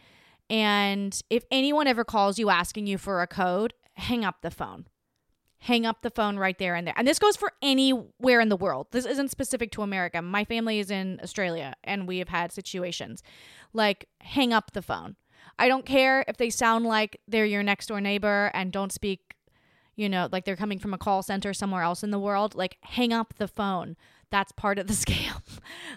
And 0.49 1.19
if 1.29 1.43
anyone 1.51 1.87
ever 1.87 2.03
calls 2.03 2.37
you 2.37 2.49
asking 2.49 2.87
you 2.87 2.97
for 2.97 3.21
a 3.21 3.27
code, 3.27 3.73
hang 3.93 4.23
up 4.23 4.41
the 4.41 4.51
phone. 4.51 4.85
Hang 5.59 5.85
up 5.85 6.01
the 6.01 6.09
phone 6.09 6.37
right 6.37 6.57
there 6.57 6.75
and 6.75 6.87
there. 6.87 6.93
And 6.97 7.07
this 7.07 7.19
goes 7.19 7.35
for 7.35 7.51
anywhere 7.61 8.39
in 8.39 8.49
the 8.49 8.55
world. 8.55 8.87
This 8.91 9.05
isn't 9.05 9.29
specific 9.29 9.71
to 9.71 9.81
America. 9.81 10.21
My 10.21 10.45
family 10.45 10.79
is 10.79 10.89
in 10.89 11.19
Australia 11.21 11.75
and 11.83 12.07
we 12.07 12.19
have 12.19 12.29
had 12.29 12.51
situations 12.51 13.21
like 13.73 14.07
hang 14.21 14.53
up 14.53 14.71
the 14.71 14.81
phone. 14.81 15.15
I 15.57 15.67
don't 15.67 15.85
care 15.85 16.23
if 16.27 16.37
they 16.37 16.49
sound 16.49 16.85
like 16.85 17.19
they're 17.27 17.45
your 17.45 17.63
next 17.63 17.87
door 17.87 17.99
neighbor 17.99 18.51
and 18.53 18.71
don't 18.71 18.93
speak 18.93 19.35
you 19.99 20.07
know, 20.07 20.29
like 20.31 20.45
they're 20.45 20.55
coming 20.55 20.79
from 20.79 20.93
a 20.93 20.97
call 20.97 21.21
center 21.21 21.53
somewhere 21.53 21.83
else 21.83 22.03
in 22.03 22.11
the 22.11 22.19
world, 22.19 22.55
like 22.55 22.77
hang 22.83 23.11
up 23.11 23.33
the 23.35 23.49
phone. 23.49 23.97
That's 24.31 24.53
part 24.53 24.79
of 24.79 24.87
the 24.87 24.93
scam. 25.05 25.41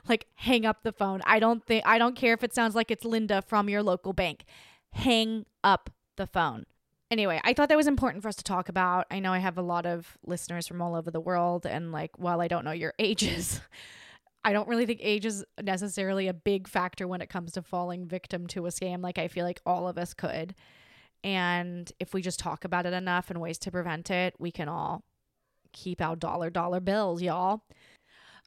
like 0.08 0.26
hang 0.34 0.66
up 0.66 0.82
the 0.82 0.90
phone. 0.90 1.20
I 1.24 1.38
don't 1.38 1.64
think 1.64 1.86
I 1.86 1.98
don't 1.98 2.16
care 2.16 2.34
if 2.34 2.42
it 2.42 2.52
sounds 2.52 2.74
like 2.74 2.90
it's 2.90 3.04
Linda 3.04 3.42
from 3.42 3.68
your 3.68 3.80
local 3.80 4.12
bank. 4.12 4.44
Hang 4.90 5.46
up 5.62 5.88
the 6.16 6.26
phone. 6.26 6.66
Anyway, 7.12 7.38
I 7.44 7.52
thought 7.52 7.68
that 7.68 7.76
was 7.76 7.86
important 7.86 8.22
for 8.22 8.28
us 8.28 8.36
to 8.36 8.42
talk 8.42 8.70
about. 8.70 9.06
I 9.10 9.18
know 9.18 9.34
I 9.34 9.38
have 9.38 9.58
a 9.58 9.62
lot 9.62 9.84
of 9.84 10.16
listeners 10.24 10.66
from 10.66 10.80
all 10.80 10.94
over 10.94 11.10
the 11.10 11.20
world 11.20 11.66
and 11.66 11.92
like 11.92 12.18
while 12.18 12.40
I 12.40 12.48
don't 12.48 12.64
know 12.64 12.72
your 12.72 12.94
ages, 12.98 13.60
I 14.42 14.54
don't 14.54 14.66
really 14.66 14.86
think 14.86 15.00
age 15.02 15.26
is 15.26 15.44
necessarily 15.62 16.26
a 16.26 16.32
big 16.32 16.66
factor 16.66 17.06
when 17.06 17.20
it 17.20 17.28
comes 17.28 17.52
to 17.52 17.60
falling 17.60 18.06
victim 18.06 18.46
to 18.46 18.64
a 18.64 18.70
scam 18.70 19.02
like 19.02 19.18
I 19.18 19.28
feel 19.28 19.44
like 19.44 19.60
all 19.66 19.86
of 19.88 19.98
us 19.98 20.14
could. 20.14 20.54
And 21.22 21.92
if 22.00 22.14
we 22.14 22.22
just 22.22 22.38
talk 22.38 22.64
about 22.64 22.86
it 22.86 22.94
enough 22.94 23.28
and 23.28 23.42
ways 23.42 23.58
to 23.58 23.70
prevent 23.70 24.10
it, 24.10 24.34
we 24.38 24.50
can 24.50 24.70
all 24.70 25.04
keep 25.74 26.00
our 26.00 26.16
dollar 26.16 26.48
dollar 26.48 26.80
bills, 26.80 27.20
y'all. 27.20 27.60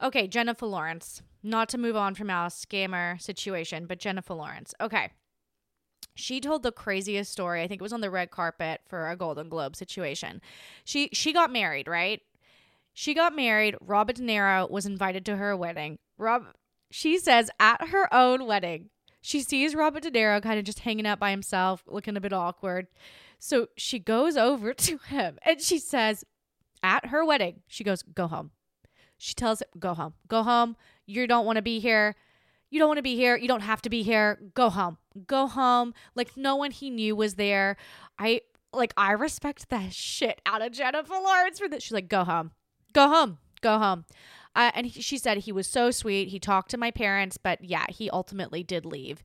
Okay, 0.02 0.26
Jennifer 0.26 0.66
Lawrence. 0.66 1.22
Not 1.40 1.68
to 1.68 1.78
move 1.78 1.94
on 1.94 2.16
from 2.16 2.30
our 2.30 2.48
scammer 2.48 3.22
situation, 3.22 3.86
but 3.86 4.00
Jennifer 4.00 4.34
Lawrence. 4.34 4.74
Okay. 4.80 5.12
She 6.14 6.40
told 6.40 6.62
the 6.62 6.72
craziest 6.72 7.30
story. 7.30 7.62
I 7.62 7.68
think 7.68 7.80
it 7.80 7.82
was 7.82 7.92
on 7.92 8.00
the 8.00 8.10
red 8.10 8.30
carpet 8.30 8.80
for 8.88 9.08
a 9.08 9.16
Golden 9.16 9.48
Globe 9.48 9.76
situation. 9.76 10.40
She 10.84 11.10
she 11.12 11.32
got 11.32 11.52
married, 11.52 11.88
right? 11.88 12.22
She 12.94 13.12
got 13.12 13.36
married. 13.36 13.76
Robert 13.80 14.16
De 14.16 14.22
Niro 14.22 14.70
was 14.70 14.86
invited 14.86 15.26
to 15.26 15.36
her 15.36 15.56
wedding. 15.56 15.98
Rob 16.16 16.46
she 16.90 17.18
says 17.18 17.50
at 17.60 17.88
her 17.88 18.12
own 18.14 18.46
wedding, 18.46 18.90
she 19.20 19.40
sees 19.42 19.74
Robert 19.74 20.04
De 20.04 20.10
Niro 20.10 20.42
kind 20.42 20.58
of 20.58 20.64
just 20.64 20.80
hanging 20.80 21.06
out 21.06 21.18
by 21.18 21.30
himself, 21.30 21.84
looking 21.86 22.16
a 22.16 22.20
bit 22.20 22.32
awkward. 22.32 22.86
So 23.38 23.68
she 23.76 23.98
goes 23.98 24.36
over 24.36 24.72
to 24.86 24.98
him 24.98 25.38
and 25.42 25.60
she 25.60 25.78
says, 25.78 26.24
at 26.82 27.06
her 27.06 27.24
wedding, 27.24 27.62
she 27.66 27.84
goes, 27.84 28.02
Go 28.02 28.26
home. 28.28 28.52
She 29.18 29.34
tells 29.34 29.62
him, 29.62 29.68
"Go 29.78 29.94
home. 29.94 30.14
Go 30.28 30.42
home. 30.42 30.76
You 31.06 31.26
don't 31.26 31.46
want 31.46 31.56
to 31.56 31.62
be 31.62 31.80
here. 31.80 32.14
You 32.70 32.78
don't 32.78 32.88
want 32.88 32.98
to 32.98 33.02
be 33.02 33.16
here. 33.16 33.36
You 33.36 33.48
don't 33.48 33.60
have 33.60 33.82
to 33.82 33.90
be 33.90 34.02
here. 34.02 34.38
Go 34.54 34.70
home. 34.70 34.98
Go 35.26 35.46
home." 35.46 35.94
Like 36.14 36.36
no 36.36 36.56
one 36.56 36.70
he 36.70 36.90
knew 36.90 37.16
was 37.16 37.34
there. 37.34 37.76
I 38.18 38.42
like 38.72 38.92
I 38.96 39.12
respect 39.12 39.68
the 39.68 39.88
shit 39.90 40.40
out 40.46 40.62
of 40.62 40.72
Jennifer 40.72 41.14
Lawrence 41.14 41.58
for 41.58 41.68
this. 41.68 41.82
She's 41.82 41.92
like, 41.92 42.08
"Go 42.08 42.24
home. 42.24 42.52
Go 42.92 43.08
home. 43.08 43.38
Go 43.60 43.78
home." 43.78 44.04
Uh, 44.54 44.70
and 44.74 44.86
he, 44.86 45.02
she 45.02 45.18
said 45.18 45.38
he 45.38 45.52
was 45.52 45.66
so 45.66 45.90
sweet. 45.90 46.28
He 46.28 46.38
talked 46.38 46.70
to 46.70 46.78
my 46.78 46.90
parents, 46.90 47.36
but 47.36 47.62
yeah, 47.62 47.84
he 47.90 48.08
ultimately 48.08 48.62
did 48.62 48.86
leave. 48.86 49.22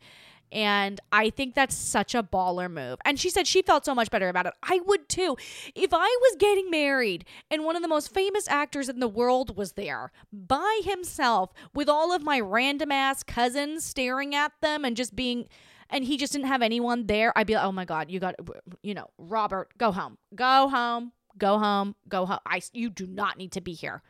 And 0.51 0.99
I 1.11 1.29
think 1.29 1.55
that's 1.55 1.75
such 1.75 2.13
a 2.13 2.23
baller 2.23 2.69
move. 2.69 2.99
And 3.05 3.19
she 3.19 3.29
said 3.29 3.47
she 3.47 3.61
felt 3.61 3.85
so 3.85 3.95
much 3.95 4.11
better 4.11 4.27
about 4.27 4.47
it. 4.47 4.53
I 4.61 4.81
would 4.85 5.07
too. 5.07 5.37
If 5.75 5.93
I 5.93 5.97
was 5.99 6.35
getting 6.37 6.69
married 6.69 7.25
and 7.49 7.63
one 7.63 7.75
of 7.75 7.81
the 7.81 7.87
most 7.87 8.13
famous 8.13 8.47
actors 8.49 8.89
in 8.89 8.99
the 8.99 9.07
world 9.07 9.55
was 9.55 9.73
there 9.73 10.11
by 10.33 10.81
himself 10.83 11.53
with 11.73 11.87
all 11.87 12.11
of 12.11 12.23
my 12.23 12.39
random 12.39 12.91
ass 12.91 13.23
cousins 13.23 13.85
staring 13.85 14.35
at 14.35 14.51
them 14.61 14.83
and 14.83 14.97
just 14.97 15.15
being 15.15 15.47
and 15.91 16.05
he 16.05 16.17
just 16.17 16.33
didn't 16.33 16.47
have 16.47 16.61
anyone 16.61 17.05
there, 17.07 17.37
I'd 17.37 17.47
be 17.47 17.55
like, 17.55 17.65
"Oh 17.65 17.71
my 17.71 17.85
god, 17.85 18.09
you 18.09 18.19
got 18.19 18.35
you 18.81 18.93
know, 18.93 19.09
Robert, 19.17 19.77
go 19.77 19.91
home. 19.91 20.17
Go 20.33 20.69
home. 20.69 21.11
Go 21.37 21.59
home. 21.59 21.95
Go 22.07 22.25
home. 22.25 22.39
I 22.45 22.61
you 22.73 22.89
do 22.89 23.05
not 23.05 23.37
need 23.37 23.51
to 23.53 23.61
be 23.61 23.73
here." 23.73 24.01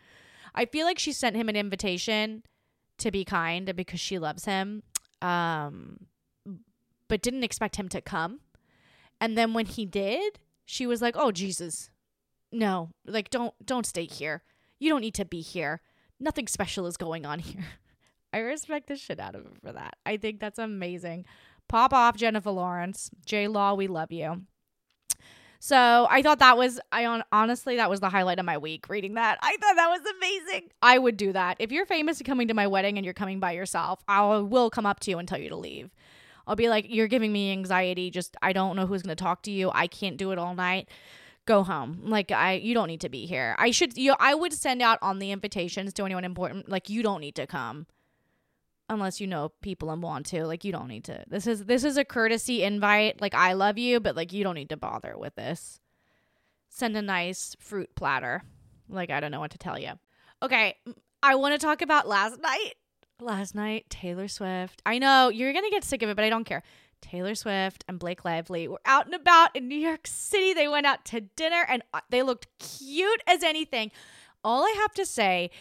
I 0.53 0.65
feel 0.65 0.85
like 0.85 0.99
she 0.99 1.13
sent 1.13 1.35
him 1.35 1.49
an 1.49 1.55
invitation 1.55 2.43
to 2.99 3.09
be 3.09 3.25
kind 3.25 3.73
because 3.75 3.99
she 3.99 4.19
loves 4.19 4.45
him. 4.45 4.83
Um 5.21 6.07
but 7.11 7.21
didn't 7.21 7.43
expect 7.43 7.75
him 7.75 7.89
to 7.89 7.99
come. 7.99 8.39
And 9.19 9.37
then 9.37 9.53
when 9.53 9.65
he 9.65 9.85
did, 9.85 10.39
she 10.63 10.87
was 10.87 11.01
like, 11.01 11.15
"Oh 11.17 11.33
Jesus. 11.33 11.89
No. 12.53 12.91
Like 13.05 13.29
don't 13.29 13.53
don't 13.63 13.85
stay 13.85 14.05
here. 14.05 14.43
You 14.79 14.89
don't 14.89 15.01
need 15.01 15.15
to 15.15 15.25
be 15.25 15.41
here. 15.41 15.81
Nothing 16.21 16.47
special 16.47 16.87
is 16.87 16.95
going 16.95 17.25
on 17.25 17.39
here." 17.39 17.65
I 18.33 18.37
respect 18.37 18.87
the 18.87 18.95
shit 18.95 19.19
out 19.19 19.35
of 19.35 19.41
him 19.41 19.57
for 19.61 19.73
that. 19.73 19.97
I 20.05 20.15
think 20.15 20.39
that's 20.39 20.57
amazing. 20.57 21.25
Pop 21.67 21.91
off 21.91 22.15
Jennifer 22.15 22.49
Lawrence. 22.49 23.11
J 23.25 23.49
Law, 23.49 23.73
we 23.73 23.87
love 23.87 24.13
you. 24.13 24.43
So 25.59 26.07
I 26.09 26.21
thought 26.21 26.39
that 26.39 26.57
was 26.57 26.79
I 26.93 27.07
on 27.07 27.23
honestly 27.33 27.75
that 27.75 27.89
was 27.89 27.99
the 27.99 28.09
highlight 28.09 28.39
of 28.39 28.45
my 28.45 28.57
week 28.57 28.87
reading 28.87 29.15
that. 29.15 29.37
I 29.41 29.57
thought 29.57 29.75
that 29.75 29.89
was 29.89 30.01
amazing. 30.17 30.69
I 30.81 30.97
would 30.97 31.17
do 31.17 31.33
that. 31.33 31.57
If 31.59 31.73
you're 31.73 31.85
famous 31.85 32.19
and 32.19 32.25
coming 32.25 32.47
to 32.47 32.53
my 32.53 32.67
wedding 32.67 32.97
and 32.97 33.03
you're 33.03 33.13
coming 33.13 33.41
by 33.41 33.51
yourself, 33.51 34.01
I 34.07 34.37
will 34.37 34.69
come 34.69 34.85
up 34.85 35.01
to 35.01 35.11
you 35.11 35.19
and 35.19 35.27
tell 35.27 35.39
you 35.39 35.49
to 35.49 35.57
leave. 35.57 35.91
I'll 36.47 36.55
be 36.55 36.69
like, 36.69 36.85
You're 36.89 37.07
giving 37.07 37.31
me 37.31 37.51
anxiety. 37.51 38.09
Just 38.09 38.35
I 38.41 38.53
don't 38.53 38.75
know 38.75 38.85
who's 38.85 39.01
gonna 39.01 39.15
talk 39.15 39.43
to 39.43 39.51
you. 39.51 39.71
I 39.73 39.87
can't 39.87 40.17
do 40.17 40.31
it 40.31 40.37
all 40.37 40.55
night. 40.55 40.89
Go 41.45 41.63
home. 41.63 42.01
Like 42.03 42.31
I 42.31 42.53
you 42.53 42.73
don't 42.73 42.87
need 42.87 43.01
to 43.01 43.09
be 43.09 43.25
here. 43.25 43.55
I 43.57 43.71
should 43.71 43.97
you 43.97 44.15
I 44.19 44.35
would 44.35 44.53
send 44.53 44.81
out 44.81 44.99
on 45.01 45.19
the 45.19 45.31
invitations 45.31 45.93
to 45.93 46.05
anyone 46.05 46.25
important, 46.25 46.69
like 46.69 46.89
you 46.89 47.03
don't 47.03 47.21
need 47.21 47.35
to 47.35 47.47
come 47.47 47.87
unless 48.91 49.21
you 49.21 49.25
know 49.27 49.53
people 49.61 49.89
and 49.89 50.03
want 50.03 50.25
to 50.25 50.45
like 50.45 50.65
you 50.65 50.71
don't 50.71 50.89
need 50.89 51.05
to 51.05 51.23
this 51.27 51.47
is 51.47 51.63
this 51.65 51.85
is 51.85 51.95
a 51.95 52.03
courtesy 52.03 52.61
invite 52.61 53.21
like 53.21 53.33
i 53.33 53.53
love 53.53 53.77
you 53.77 54.01
but 54.01 54.17
like 54.17 54.33
you 54.33 54.43
don't 54.43 54.55
need 54.55 54.69
to 54.69 54.75
bother 54.75 55.17
with 55.17 55.33
this 55.35 55.79
send 56.69 56.95
a 56.97 57.01
nice 57.01 57.55
fruit 57.59 57.89
platter 57.95 58.43
like 58.89 59.09
i 59.09 59.21
don't 59.21 59.31
know 59.31 59.39
what 59.39 59.51
to 59.51 59.57
tell 59.57 59.79
you 59.79 59.91
okay 60.43 60.75
i 61.23 61.35
want 61.35 61.53
to 61.53 61.57
talk 61.57 61.81
about 61.81 62.07
last 62.07 62.39
night 62.41 62.73
last 63.21 63.55
night 63.55 63.85
taylor 63.89 64.27
swift 64.27 64.81
i 64.85 64.97
know 64.97 65.29
you're 65.29 65.53
gonna 65.53 65.69
get 65.69 65.83
sick 65.83 66.01
of 66.01 66.09
it 66.09 66.15
but 66.15 66.25
i 66.25 66.29
don't 66.29 66.45
care 66.45 66.63
taylor 67.01 67.35
swift 67.35 67.83
and 67.87 67.99
blake 67.99 68.25
lively 68.25 68.67
were 68.67 68.81
out 68.85 69.05
and 69.05 69.15
about 69.15 69.55
in 69.55 69.67
new 69.67 69.77
york 69.77 70.05
city 70.05 70.53
they 70.53 70.67
went 70.67 70.85
out 70.85 71.05
to 71.05 71.21
dinner 71.21 71.65
and 71.67 71.83
uh, 71.93 71.99
they 72.09 72.21
looked 72.21 72.47
cute 72.59 73.21
as 73.27 73.43
anything 73.43 73.91
all 74.43 74.63
I 74.63 74.75
have 74.77 74.93
to 74.95 75.05
say 75.05 75.51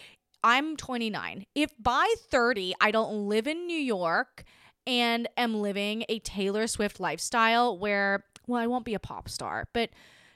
I'm 0.43 0.75
29. 0.75 1.45
If 1.53 1.71
by 1.79 2.13
30 2.29 2.73
I 2.81 2.91
don't 2.91 3.27
live 3.27 3.47
in 3.47 3.67
New 3.67 3.77
York 3.77 4.43
and 4.87 5.27
am 5.37 5.55
living 5.55 6.03
a 6.09 6.19
Taylor 6.19 6.67
Swift 6.67 6.99
lifestyle 6.99 7.77
where, 7.77 8.25
well, 8.47 8.61
I 8.61 8.67
won't 8.67 8.85
be 8.85 8.95
a 8.95 8.99
pop 8.99 9.29
star, 9.29 9.67
but 9.73 9.91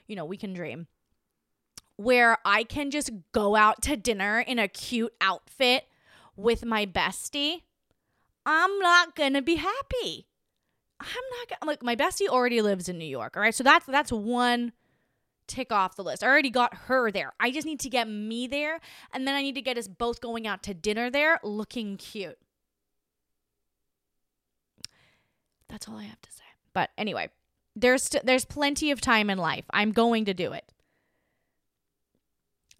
you 0.06 0.14
know, 0.14 0.24
we 0.24 0.36
can 0.36 0.52
dream. 0.52 0.86
Where 1.96 2.38
I 2.44 2.62
can 2.62 2.90
just 2.90 3.10
go 3.32 3.56
out 3.56 3.82
to 3.82 3.96
dinner 3.96 4.40
in 4.40 4.58
a 4.58 4.68
cute 4.68 5.12
outfit 5.20 5.86
with 6.36 6.64
my 6.64 6.86
bestie, 6.86 7.62
I'm 8.44 8.78
not 8.78 9.16
gonna 9.16 9.42
be 9.42 9.56
happy. 9.56 10.26
I'm 11.00 11.06
not 11.08 11.60
gonna 11.60 11.70
like 11.70 11.82
my 11.82 11.96
bestie 11.96 12.28
already 12.28 12.62
lives 12.62 12.88
in 12.88 12.98
New 12.98 13.04
York, 13.06 13.36
all 13.36 13.42
right? 13.42 13.54
So 13.54 13.64
that's 13.64 13.86
that's 13.86 14.12
one 14.12 14.72
tick 15.46 15.72
off 15.72 15.96
the 15.96 16.04
list. 16.04 16.22
I 16.22 16.26
already 16.26 16.50
got 16.50 16.74
her 16.74 17.10
there. 17.10 17.32
I 17.40 17.50
just 17.50 17.66
need 17.66 17.80
to 17.80 17.88
get 17.88 18.08
me 18.08 18.46
there. 18.46 18.80
And 19.12 19.26
then 19.26 19.34
I 19.34 19.42
need 19.42 19.54
to 19.54 19.62
get 19.62 19.78
us 19.78 19.88
both 19.88 20.20
going 20.20 20.46
out 20.46 20.62
to 20.64 20.74
dinner 20.74 21.10
there 21.10 21.38
looking 21.42 21.96
cute. 21.96 22.38
That's 25.68 25.88
all 25.88 25.98
I 25.98 26.04
have 26.04 26.20
to 26.20 26.32
say. 26.32 26.44
But 26.72 26.90
anyway, 26.96 27.30
there's 27.74 28.04
st- 28.04 28.24
there's 28.24 28.44
plenty 28.44 28.90
of 28.90 29.00
time 29.00 29.30
in 29.30 29.38
life. 29.38 29.64
I'm 29.70 29.92
going 29.92 30.24
to 30.26 30.34
do 30.34 30.52
it. 30.52 30.72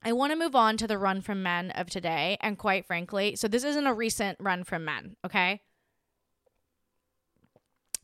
I 0.06 0.12
want 0.12 0.32
to 0.32 0.38
move 0.38 0.54
on 0.54 0.76
to 0.78 0.86
the 0.86 0.96
run 0.98 1.20
from 1.20 1.42
men 1.42 1.72
of 1.72 1.90
today 1.90 2.38
and 2.40 2.56
quite 2.56 2.86
frankly, 2.86 3.34
so 3.36 3.48
this 3.48 3.64
isn't 3.64 3.86
a 3.86 3.92
recent 3.92 4.38
run 4.40 4.64
from 4.64 4.84
men, 4.84 5.16
okay? 5.24 5.62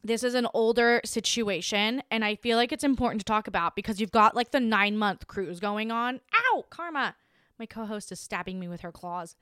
this 0.04 0.24
is 0.24 0.34
an 0.34 0.48
older 0.52 1.00
situation 1.04 2.02
and 2.10 2.24
I 2.24 2.34
feel 2.34 2.56
like 2.56 2.72
it's 2.72 2.84
important 2.84 3.20
to 3.20 3.24
talk 3.24 3.46
about 3.46 3.76
because 3.76 4.00
you've 4.00 4.10
got 4.10 4.34
like 4.34 4.50
the 4.50 4.60
nine 4.60 4.96
month 4.96 5.26
cruise 5.26 5.60
going 5.60 5.90
on. 5.90 6.20
Ow, 6.34 6.64
Karma. 6.70 7.14
My 7.58 7.66
co 7.66 7.86
host 7.86 8.10
is 8.10 8.18
stabbing 8.18 8.58
me 8.58 8.66
with 8.66 8.80
her 8.80 8.90
claws. 8.90 9.36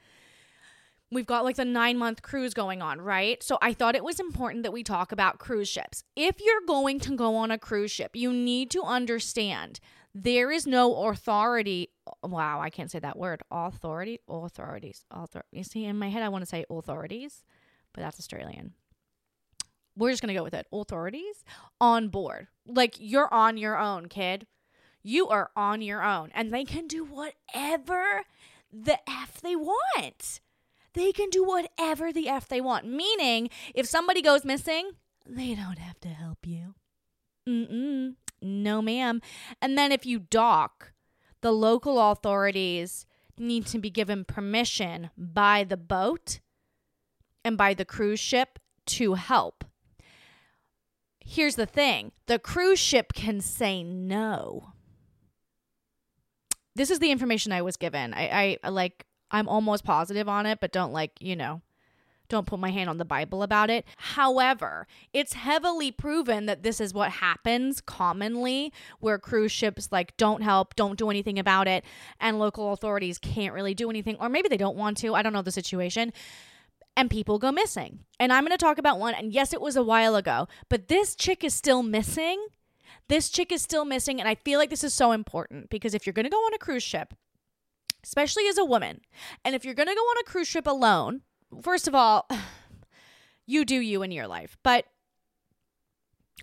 We've 1.10 1.26
got 1.26 1.44
like 1.44 1.56
the 1.56 1.64
nine 1.64 1.96
month 1.96 2.22
cruise 2.22 2.54
going 2.54 2.82
on, 2.82 3.00
right? 3.00 3.42
So 3.42 3.58
I 3.62 3.72
thought 3.72 3.96
it 3.96 4.04
was 4.04 4.20
important 4.20 4.62
that 4.62 4.72
we 4.72 4.84
talk 4.84 5.12
about 5.12 5.38
cruise 5.38 5.68
ships. 5.68 6.04
If 6.14 6.36
you're 6.40 6.66
going 6.66 7.00
to 7.00 7.16
go 7.16 7.36
on 7.36 7.50
a 7.50 7.58
cruise 7.58 7.90
ship, 7.90 8.14
you 8.14 8.32
need 8.32 8.70
to 8.72 8.82
understand 8.82 9.80
there 10.14 10.50
is 10.50 10.66
no 10.66 11.08
authority. 11.08 11.90
Wow, 12.22 12.60
I 12.60 12.70
can't 12.70 12.90
say 12.90 12.98
that 12.98 13.18
word. 13.18 13.42
Authority, 13.50 14.18
authorities, 14.28 15.04
author. 15.14 15.44
You 15.52 15.64
see, 15.64 15.84
in 15.84 15.98
my 15.98 16.08
head, 16.08 16.22
I 16.22 16.28
want 16.28 16.42
to 16.42 16.48
say 16.48 16.64
authorities, 16.68 17.44
but 17.92 18.02
that's 18.02 18.18
Australian 18.18 18.74
we're 19.96 20.10
just 20.10 20.22
to 20.22 20.34
go 20.34 20.42
with 20.42 20.54
it. 20.54 20.66
Authorities 20.72 21.44
on 21.80 22.08
board. 22.08 22.48
Like 22.66 22.96
you're 22.98 23.32
on 23.32 23.56
your 23.56 23.78
own, 23.78 24.06
kid. 24.06 24.46
You 25.02 25.28
are 25.28 25.50
on 25.56 25.82
your 25.82 26.02
own 26.02 26.30
and 26.34 26.52
they 26.52 26.64
can 26.64 26.86
do 26.86 27.04
whatever 27.04 28.22
the 28.72 28.98
F 29.08 29.40
they 29.40 29.56
want. 29.56 30.40
They 30.94 31.12
can 31.12 31.30
do 31.30 31.44
whatever 31.44 32.12
the 32.12 32.28
F 32.28 32.48
they 32.48 32.60
want. 32.60 32.86
Meaning, 32.86 33.50
if 33.74 33.86
somebody 33.86 34.22
goes 34.22 34.44
missing, 34.44 34.92
they 35.26 35.54
don't 35.54 35.78
have 35.78 36.00
to 36.00 36.08
help 36.08 36.38
you. 36.44 36.74
Mm-mm. 37.48 38.16
No, 38.42 38.80
ma'am. 38.80 39.20
And 39.60 39.76
then 39.76 39.92
if 39.92 40.06
you 40.06 40.18
dock, 40.18 40.92
the 41.40 41.52
local 41.52 41.98
authorities 42.10 43.06
need 43.38 43.66
to 43.66 43.78
be 43.78 43.90
given 43.90 44.24
permission 44.24 45.10
by 45.16 45.64
the 45.64 45.76
boat 45.76 46.40
and 47.44 47.56
by 47.56 47.74
the 47.74 47.84
cruise 47.84 48.20
ship 48.20 48.58
to 48.86 49.14
help. 49.14 49.64
Here's 51.20 51.56
the 51.56 51.66
thing 51.66 52.12
the 52.26 52.38
cruise 52.38 52.78
ship 52.78 53.12
can 53.12 53.40
say 53.40 53.82
no. 53.82 54.72
This 56.74 56.90
is 56.90 56.98
the 56.98 57.10
information 57.10 57.52
I 57.52 57.62
was 57.62 57.76
given. 57.76 58.14
I, 58.14 58.58
I 58.62 58.68
like, 58.68 59.06
I'm 59.30 59.48
almost 59.48 59.84
positive 59.84 60.28
on 60.28 60.46
it, 60.46 60.60
but 60.60 60.72
don't 60.72 60.92
like, 60.92 61.12
you 61.20 61.36
know, 61.36 61.62
don't 62.30 62.46
put 62.46 62.58
my 62.58 62.70
hand 62.70 62.88
on 62.88 62.96
the 62.96 63.04
Bible 63.04 63.42
about 63.42 63.68
it. 63.68 63.84
However, 63.96 64.86
it's 65.12 65.34
heavily 65.34 65.90
proven 65.90 66.46
that 66.46 66.62
this 66.62 66.80
is 66.80 66.94
what 66.94 67.10
happens 67.10 67.80
commonly 67.80 68.72
where 69.00 69.18
cruise 69.18 69.52
ships 69.52 69.88
like 69.92 70.16
don't 70.16 70.42
help, 70.42 70.74
don't 70.76 70.98
do 70.98 71.10
anything 71.10 71.38
about 71.38 71.68
it, 71.68 71.84
and 72.18 72.38
local 72.38 72.72
authorities 72.72 73.18
can't 73.18 73.54
really 73.54 73.74
do 73.74 73.90
anything, 73.90 74.16
or 74.18 74.28
maybe 74.28 74.48
they 74.48 74.56
don't 74.56 74.76
want 74.76 74.96
to. 74.98 75.14
I 75.14 75.22
don't 75.22 75.32
know 75.32 75.42
the 75.42 75.52
situation 75.52 76.12
and 76.96 77.10
people 77.10 77.38
go 77.38 77.52
missing. 77.52 78.00
And 78.18 78.32
I'm 78.32 78.44
going 78.44 78.56
to 78.56 78.62
talk 78.62 78.78
about 78.78 78.98
one. 78.98 79.14
And 79.14 79.32
yes, 79.32 79.52
it 79.52 79.60
was 79.60 79.76
a 79.76 79.82
while 79.82 80.16
ago, 80.16 80.48
but 80.68 80.88
this 80.88 81.14
chick 81.14 81.44
is 81.44 81.54
still 81.54 81.82
missing. 81.82 82.46
This 83.08 83.30
chick 83.30 83.50
is 83.52 83.62
still 83.62 83.84
missing. 83.84 84.20
And 84.20 84.28
I 84.28 84.34
feel 84.34 84.58
like 84.58 84.70
this 84.70 84.84
is 84.84 84.94
so 84.94 85.12
important 85.12 85.70
because 85.70 85.94
if 85.94 86.06
you're 86.06 86.12
going 86.12 86.24
to 86.24 86.30
go 86.30 86.36
on 86.36 86.54
a 86.54 86.58
cruise 86.58 86.82
ship, 86.82 87.14
especially 88.04 88.46
as 88.48 88.58
a 88.58 88.64
woman, 88.64 89.00
and 89.44 89.54
if 89.54 89.64
you're 89.64 89.74
going 89.74 89.88
to 89.88 89.94
go 89.94 90.00
on 90.00 90.16
a 90.20 90.30
cruise 90.30 90.48
ship 90.48 90.66
alone, 90.66 91.22
first 91.62 91.88
of 91.88 91.94
all, 91.94 92.28
you 93.46 93.64
do 93.64 93.76
you 93.76 94.02
in 94.02 94.12
your 94.12 94.26
life. 94.26 94.56
But 94.62 94.86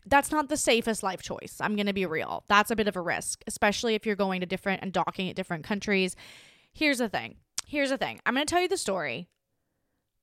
that's 0.05 0.31
not 0.31 0.49
the 0.49 0.57
safest 0.57 1.03
life 1.03 1.21
choice. 1.21 1.57
I'm 1.59 1.75
going 1.75 1.87
to 1.87 1.93
be 1.93 2.05
real. 2.05 2.43
That's 2.47 2.71
a 2.71 2.75
bit 2.75 2.87
of 2.87 2.95
a 2.95 3.01
risk, 3.01 3.43
especially 3.47 3.95
if 3.95 4.05
you're 4.05 4.15
going 4.15 4.39
to 4.39 4.45
different 4.45 4.81
and 4.81 4.93
docking 4.93 5.29
at 5.29 5.35
different 5.35 5.63
countries. 5.63 6.15
Here's 6.73 6.99
the 6.99 7.09
thing. 7.09 7.35
Here's 7.65 7.89
the 7.89 7.97
thing. 7.97 8.19
I'm 8.25 8.33
going 8.33 8.45
to 8.45 8.49
tell 8.49 8.61
you 8.61 8.69
the 8.69 8.77
story 8.77 9.27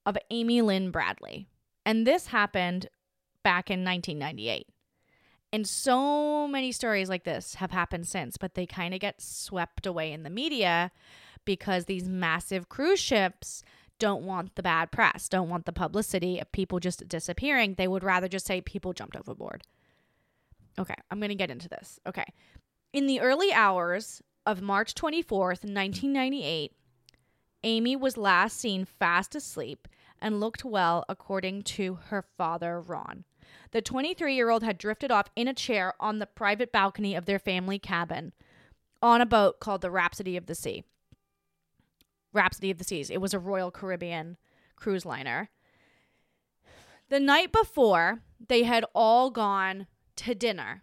of 0.07 0.17
Amy 0.31 0.63
Lynn 0.63 0.91
Bradley. 0.91 1.49
And 1.85 2.07
this 2.07 2.29
happened 2.29 2.89
back 3.43 3.71
in 3.71 3.85
1998. 3.85 4.67
And 5.53 5.69
so 5.69 6.49
many 6.49 6.73
stories 6.73 7.09
like 7.09 7.25
this 7.25 7.57
have 7.57 7.71
happened 7.71 8.09
since, 8.09 8.37
but 8.37 8.55
they 8.55 8.67
kind 8.67 8.93
of 8.93 9.01
get 9.01 9.21
swept 9.21 9.87
away 9.87 10.11
in 10.13 10.23
the 10.23 10.31
media 10.31 10.91
because 11.45 11.85
these 11.85 12.09
massive 12.09 12.69
cruise 12.69 12.99
ships 12.99 13.63
don't 13.99 14.25
want 14.25 14.55
the 14.55 14.63
bad 14.63 14.91
press, 14.91 15.29
don't 15.29 15.49
want 15.49 15.67
the 15.67 15.73
publicity 15.73 16.39
of 16.39 16.51
people 16.53 16.81
just 16.81 17.07
disappearing. 17.09 17.75
They 17.75 17.89
would 17.89 18.05
rather 18.05 18.29
just 18.29 18.47
say 18.47 18.61
people 18.61 18.93
jumped 18.93 19.17
overboard. 19.17 19.63
Okay, 20.79 20.95
I'm 21.11 21.19
going 21.19 21.29
to 21.29 21.35
get 21.35 21.51
into 21.51 21.69
this. 21.69 22.01
Okay. 22.07 22.27
In 22.93 23.07
the 23.07 23.21
early 23.21 23.53
hours 23.53 24.23
of 24.47 24.61
March 24.61 24.95
24th, 24.95 25.65
1998, 25.65 26.73
Amy 27.63 27.97
was 27.97 28.17
last 28.17 28.59
seen 28.59 28.85
fast 28.85 29.35
asleep 29.35 29.89
and 30.21 30.41
looked 30.41 30.65
well, 30.65 31.05
according 31.09 31.63
to 31.63 31.99
her 32.07 32.25
father, 32.37 32.81
Ron. 32.81 33.25
The 33.73 33.83
23 33.83 34.35
year 34.35 34.51
old 34.51 34.63
had 34.63 34.79
drifted 34.79 35.11
off 35.11 35.29
in 35.35 35.49
a 35.49 35.55
chair 35.55 35.95
on 35.99 36.19
the 36.19 36.27
private 36.27 36.73
balcony 36.73 37.15
of 37.15 37.27
their 37.27 37.39
family 37.39 37.79
cabin 37.79 38.33
on 39.03 39.21
a 39.21 39.27
boat 39.27 39.61
called 39.61 39.81
the 39.81 39.91
Rhapsody 39.91 40.37
of 40.37 40.47
the 40.47 40.55
Sea. 40.55 40.85
Rhapsody 42.35 42.71
of 42.71 42.79
the 42.79 42.85
Seas. 42.85 43.11
It 43.11 43.21
was 43.21 43.33
a 43.33 43.39
Royal 43.39 43.71
Caribbean 43.71 44.37
cruise 44.77 45.07
liner. 45.07 45.51
The 47.09 47.21
night 47.21 47.53
before, 47.53 48.21
they 48.49 48.65
had 48.65 48.85
all 48.95 49.31
gone 49.31 49.87
to 50.17 50.35
dinner. 50.35 50.83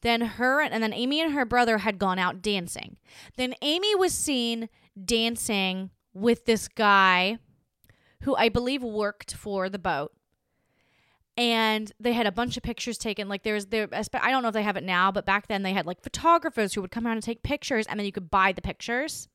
Then 0.00 0.20
her 0.20 0.60
and 0.60 0.82
then 0.82 0.92
Amy 0.92 1.20
and 1.20 1.32
her 1.32 1.44
brother 1.44 1.78
had 1.78 1.98
gone 1.98 2.18
out 2.18 2.40
dancing. 2.40 2.96
Then 3.36 3.54
Amy 3.62 3.94
was 3.94 4.14
seen 4.14 4.68
dancing 5.04 5.90
with 6.14 6.46
this 6.46 6.68
guy 6.68 7.38
who 8.22 8.34
I 8.36 8.48
believe 8.48 8.82
worked 8.82 9.34
for 9.34 9.68
the 9.68 9.78
boat. 9.78 10.12
And 11.36 11.92
they 12.00 12.14
had 12.14 12.26
a 12.26 12.32
bunch 12.32 12.56
of 12.56 12.64
pictures 12.64 12.98
taken. 12.98 13.28
Like 13.28 13.44
there's 13.44 13.66
there, 13.66 13.88
I 13.92 14.30
don't 14.30 14.42
know 14.42 14.48
if 14.48 14.54
they 14.54 14.62
have 14.62 14.76
it 14.76 14.84
now, 14.84 15.12
but 15.12 15.26
back 15.26 15.46
then 15.46 15.62
they 15.62 15.72
had 15.72 15.86
like 15.86 16.02
photographers 16.02 16.74
who 16.74 16.80
would 16.80 16.90
come 16.90 17.06
around 17.06 17.16
and 17.16 17.22
take 17.22 17.42
pictures, 17.42 17.86
and 17.86 17.98
then 17.98 18.06
you 18.06 18.12
could 18.12 18.30
buy 18.30 18.52
the 18.52 18.62
pictures. 18.62 19.28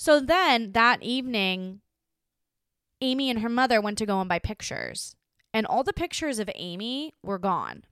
So 0.00 0.20
then 0.20 0.70
that 0.72 1.02
evening, 1.02 1.80
Amy 3.00 3.30
and 3.30 3.40
her 3.40 3.48
mother 3.48 3.80
went 3.80 3.98
to 3.98 4.06
go 4.06 4.20
and 4.20 4.28
buy 4.28 4.38
pictures, 4.38 5.16
and 5.52 5.66
all 5.66 5.82
the 5.82 5.92
pictures 5.92 6.38
of 6.38 6.48
Amy 6.54 7.14
were 7.20 7.38
gone. 7.38 7.82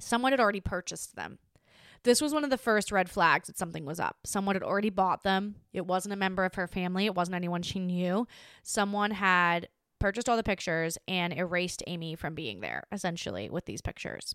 Someone 0.00 0.32
had 0.32 0.40
already 0.40 0.60
purchased 0.60 1.14
them. 1.14 1.38
This 2.02 2.20
was 2.20 2.34
one 2.34 2.42
of 2.42 2.50
the 2.50 2.58
first 2.58 2.90
red 2.90 3.08
flags 3.08 3.46
that 3.46 3.56
something 3.56 3.84
was 3.84 4.00
up. 4.00 4.16
Someone 4.24 4.56
had 4.56 4.64
already 4.64 4.90
bought 4.90 5.22
them. 5.22 5.54
It 5.72 5.86
wasn't 5.86 6.14
a 6.14 6.16
member 6.16 6.44
of 6.44 6.56
her 6.56 6.66
family, 6.66 7.06
it 7.06 7.14
wasn't 7.14 7.36
anyone 7.36 7.62
she 7.62 7.78
knew. 7.78 8.26
Someone 8.64 9.12
had 9.12 9.68
purchased 10.00 10.28
all 10.28 10.36
the 10.36 10.42
pictures 10.42 10.98
and 11.06 11.32
erased 11.32 11.84
Amy 11.86 12.16
from 12.16 12.34
being 12.34 12.58
there, 12.58 12.88
essentially, 12.90 13.48
with 13.48 13.66
these 13.66 13.80
pictures. 13.80 14.34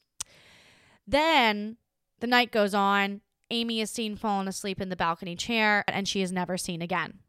Then 1.05 1.75
the 2.21 2.27
night 2.27 2.51
goes 2.53 2.73
on. 2.73 3.19
Amy 3.53 3.81
is 3.81 3.91
seen 3.91 4.15
falling 4.15 4.47
asleep 4.47 4.81
in 4.81 4.89
the 4.89 4.95
balcony 4.95 5.35
chair 5.35 5.83
and 5.87 6.07
she 6.07 6.21
is 6.21 6.31
never 6.31 6.57
seen 6.57 6.81
again. 6.81 7.19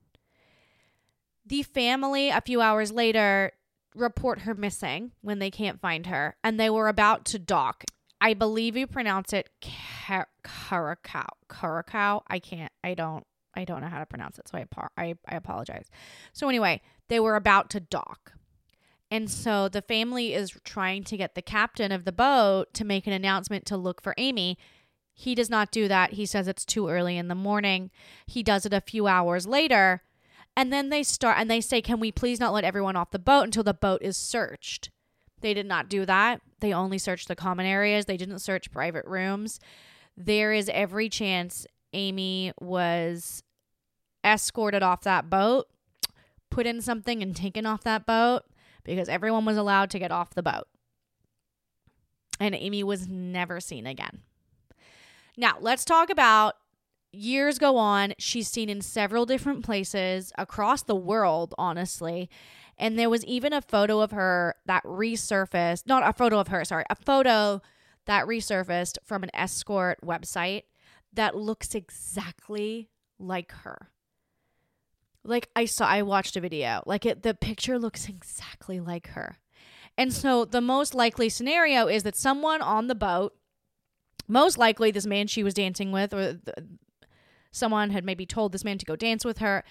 The 1.46 1.62
family, 1.62 2.30
a 2.30 2.40
few 2.40 2.62
hours 2.62 2.90
later, 2.90 3.52
report 3.94 4.40
her 4.40 4.54
missing 4.54 5.12
when 5.20 5.38
they 5.38 5.50
can't 5.50 5.80
find 5.80 6.06
her 6.06 6.36
and 6.42 6.58
they 6.58 6.70
were 6.70 6.88
about 6.88 7.26
to 7.26 7.38
dock. 7.38 7.84
I 8.20 8.32
believe 8.32 8.74
you 8.74 8.86
pronounce 8.86 9.34
it 9.34 9.50
Curacao. 9.60 11.28
Curacao. 11.50 12.22
I 12.26 12.38
can't, 12.38 12.72
I 12.82 12.94
don't, 12.94 13.26
I 13.54 13.64
don't 13.64 13.82
know 13.82 13.88
how 13.88 13.98
to 13.98 14.06
pronounce 14.06 14.38
it. 14.38 14.48
So 14.48 14.56
I, 14.58 14.66
I, 14.96 15.14
I 15.28 15.36
apologize. 15.36 15.90
So 16.32 16.48
anyway, 16.48 16.80
they 17.08 17.20
were 17.20 17.36
about 17.36 17.68
to 17.70 17.80
dock. 17.80 18.32
And 19.10 19.30
so 19.30 19.68
the 19.68 19.82
family 19.82 20.32
is 20.32 20.50
trying 20.64 21.04
to 21.04 21.18
get 21.18 21.34
the 21.34 21.42
captain 21.42 21.92
of 21.92 22.06
the 22.06 22.12
boat 22.12 22.72
to 22.74 22.84
make 22.84 23.06
an 23.06 23.12
announcement 23.12 23.66
to 23.66 23.76
look 23.76 24.00
for 24.02 24.14
Amy. 24.16 24.56
He 25.14 25.34
does 25.36 25.48
not 25.48 25.70
do 25.70 25.86
that. 25.86 26.14
He 26.14 26.26
says 26.26 26.48
it's 26.48 26.64
too 26.64 26.88
early 26.88 27.16
in 27.16 27.28
the 27.28 27.34
morning. 27.36 27.90
He 28.26 28.42
does 28.42 28.66
it 28.66 28.72
a 28.72 28.80
few 28.80 29.06
hours 29.06 29.46
later. 29.46 30.02
And 30.56 30.72
then 30.72 30.88
they 30.88 31.02
start 31.02 31.38
and 31.38 31.50
they 31.50 31.60
say, 31.60 31.80
Can 31.80 32.00
we 32.00 32.12
please 32.12 32.40
not 32.40 32.52
let 32.52 32.64
everyone 32.64 32.96
off 32.96 33.10
the 33.10 33.18
boat 33.18 33.44
until 33.44 33.62
the 33.62 33.72
boat 33.72 34.02
is 34.02 34.16
searched? 34.16 34.90
They 35.40 35.54
did 35.54 35.66
not 35.66 35.88
do 35.88 36.04
that. 36.04 36.40
They 36.60 36.72
only 36.72 36.98
searched 36.98 37.28
the 37.28 37.36
common 37.36 37.66
areas, 37.66 38.06
they 38.06 38.16
didn't 38.16 38.40
search 38.40 38.72
private 38.72 39.04
rooms. 39.04 39.60
There 40.16 40.52
is 40.52 40.68
every 40.72 41.08
chance 41.08 41.66
Amy 41.92 42.52
was 42.60 43.42
escorted 44.24 44.82
off 44.82 45.02
that 45.02 45.28
boat, 45.28 45.66
put 46.50 46.66
in 46.66 46.80
something, 46.80 47.22
and 47.22 47.36
taken 47.36 47.66
off 47.66 47.82
that 47.84 48.06
boat 48.06 48.42
because 48.84 49.08
everyone 49.08 49.44
was 49.44 49.56
allowed 49.56 49.90
to 49.90 49.98
get 49.98 50.10
off 50.12 50.34
the 50.34 50.42
boat. 50.42 50.66
And 52.40 52.54
Amy 52.54 52.82
was 52.82 53.08
never 53.08 53.60
seen 53.60 53.86
again. 53.86 54.22
Now, 55.36 55.56
let's 55.60 55.84
talk 55.84 56.10
about 56.10 56.54
years 57.12 57.58
go 57.58 57.76
on. 57.76 58.14
She's 58.18 58.48
seen 58.48 58.68
in 58.68 58.80
several 58.80 59.26
different 59.26 59.64
places 59.64 60.32
across 60.38 60.82
the 60.82 60.94
world, 60.94 61.54
honestly. 61.58 62.28
And 62.76 62.98
there 62.98 63.10
was 63.10 63.24
even 63.24 63.52
a 63.52 63.62
photo 63.62 64.00
of 64.00 64.10
her 64.10 64.56
that 64.66 64.84
resurfaced, 64.84 65.86
not 65.86 66.06
a 66.06 66.12
photo 66.12 66.38
of 66.38 66.48
her, 66.48 66.64
sorry, 66.64 66.84
a 66.90 66.96
photo 66.96 67.62
that 68.06 68.26
resurfaced 68.26 68.98
from 69.04 69.22
an 69.22 69.30
escort 69.32 69.98
website 70.04 70.62
that 71.12 71.36
looks 71.36 71.74
exactly 71.74 72.88
like 73.18 73.52
her. 73.52 73.90
Like 75.24 75.48
I 75.56 75.64
saw 75.64 75.86
I 75.86 76.02
watched 76.02 76.36
a 76.36 76.40
video. 76.40 76.82
Like 76.84 77.06
it 77.06 77.22
the 77.22 77.34
picture 77.34 77.78
looks 77.78 78.08
exactly 78.08 78.80
like 78.80 79.08
her. 79.08 79.38
And 79.96 80.12
so 80.12 80.44
the 80.44 80.60
most 80.60 80.94
likely 80.94 81.28
scenario 81.28 81.86
is 81.86 82.02
that 82.02 82.16
someone 82.16 82.60
on 82.60 82.88
the 82.88 82.94
boat 82.96 83.34
most 84.28 84.58
likely 84.58 84.90
this 84.90 85.06
man 85.06 85.26
she 85.26 85.42
was 85.42 85.54
dancing 85.54 85.92
with 85.92 86.12
or 86.14 86.34
the, 86.34 86.54
someone 87.50 87.90
had 87.90 88.04
maybe 88.04 88.26
told 88.26 88.52
this 88.52 88.64
man 88.64 88.78
to 88.78 88.86
go 88.86 88.96
dance 88.96 89.24
with 89.24 89.38
her. 89.38 89.64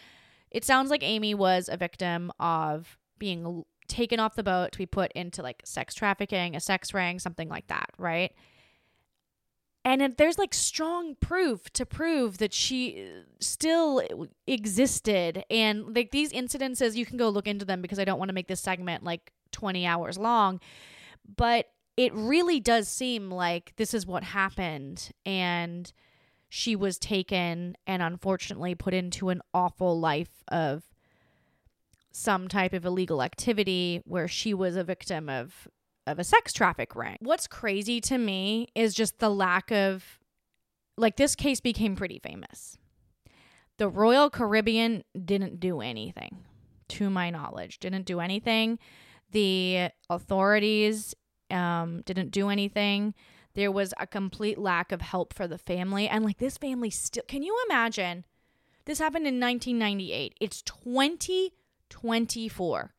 It 0.52 0.64
sounds 0.64 0.90
like 0.90 1.04
Amy 1.04 1.34
was 1.34 1.70
a 1.70 1.78
victim 1.78 2.32
of 2.40 2.98
being 3.18 3.66
taken 3.88 4.20
off 4.20 4.36
the 4.36 4.44
boat 4.44 4.72
to 4.72 4.78
be 4.78 4.86
put 4.86 5.12
into 5.14 5.42
like 5.42 5.62
sex 5.66 5.94
trafficking, 5.94 6.56
a 6.56 6.60
sex 6.60 6.94
ring, 6.94 7.20
something 7.20 7.50
like 7.50 7.68
that, 7.68 7.90
right? 7.98 8.32
And 9.86 10.16
there's 10.18 10.38
like 10.38 10.54
strong 10.54 11.16
proof 11.20 11.70
to 11.74 11.86
prove 11.86 12.38
that 12.38 12.54
she 12.54 13.06
uh, 13.06 13.24
still 13.42 14.02
existed. 14.48 15.44
And 15.50 15.94
like 15.94 16.12
these 16.12 16.32
incidences, 16.32 16.96
you 16.96 17.06
can 17.06 17.18
go 17.18 17.28
look 17.28 17.48
into 17.48 17.66
them 17.66 17.82
because 17.82 18.00
I 18.00 18.06
don't 18.06 18.18
want 18.18 18.30
to 18.30 18.34
make 18.34 18.48
this 18.48 18.62
segment 18.62 19.04
like 19.04 19.34
20 19.52 19.86
hours 19.86 20.18
long. 20.18 20.62
But 21.36 21.68
it 21.98 22.14
really 22.14 22.60
does 22.60 22.88
seem 22.88 23.30
like 23.30 23.74
this 23.76 23.94
is 23.94 24.06
what 24.06 24.24
happened 24.24 25.12
and 25.26 25.94
she 26.50 26.76
was 26.76 26.98
taken 26.98 27.76
and 27.88 28.04
unfortunately 28.04 28.76
put 28.76 28.94
into 28.94 29.30
an 29.30 29.42
awful 29.54 30.00
life 30.00 30.44
of 30.48 30.84
some 32.12 32.48
type 32.48 32.74
of 32.74 32.86
illegal 32.86 33.24
activity 33.24 34.02
where 34.06 34.28
she 34.28 34.54
was 34.54 34.76
a 34.76 34.84
victim 34.84 35.30
of 35.30 35.68
of 36.06 36.20
a 36.20 36.24
sex 36.24 36.52
traffic 36.52 36.96
ring. 36.96 37.16
What's 37.22 37.48
crazy 37.48 38.02
to 38.02 38.18
me 38.18 38.68
is 38.76 38.94
just 38.94 39.20
the 39.20 39.30
lack 39.30 39.72
of 39.72 40.20
like 40.98 41.16
this 41.16 41.36
case 41.36 41.60
became 41.60 41.96
pretty 41.96 42.20
famous. 42.20 42.78
The 43.78 43.88
Royal 43.88 44.30
Caribbean 44.30 45.04
didn't 45.26 45.60
do 45.60 45.82
anything 45.82 46.46
to 46.90 47.10
my 47.10 47.30
knowledge. 47.30 47.80
Didn't 47.80 48.06
do 48.06 48.20
anything. 48.20 48.78
The 49.32 49.90
authorities 50.10 51.16
um, 51.54 52.02
didn't 52.02 52.32
do 52.32 52.50
anything. 52.50 53.14
There 53.54 53.72
was 53.72 53.94
a 54.00 54.08
complete 54.08 54.58
lack 54.58 54.92
of 54.92 55.02
help 55.02 55.34
for 55.34 55.48
the 55.48 55.58
family. 55.58 56.08
And 56.08 56.26
like 56.26 56.40
this 56.40 56.58
family 56.58 56.90
still, 56.90 57.24
can 57.28 57.44
you 57.44 57.58
imagine? 57.70 58.26
This 58.86 59.00
happened 59.00 59.28
in 59.28 59.40
1998. 59.40 60.36
It's 60.42 60.62
2024. 60.64 62.94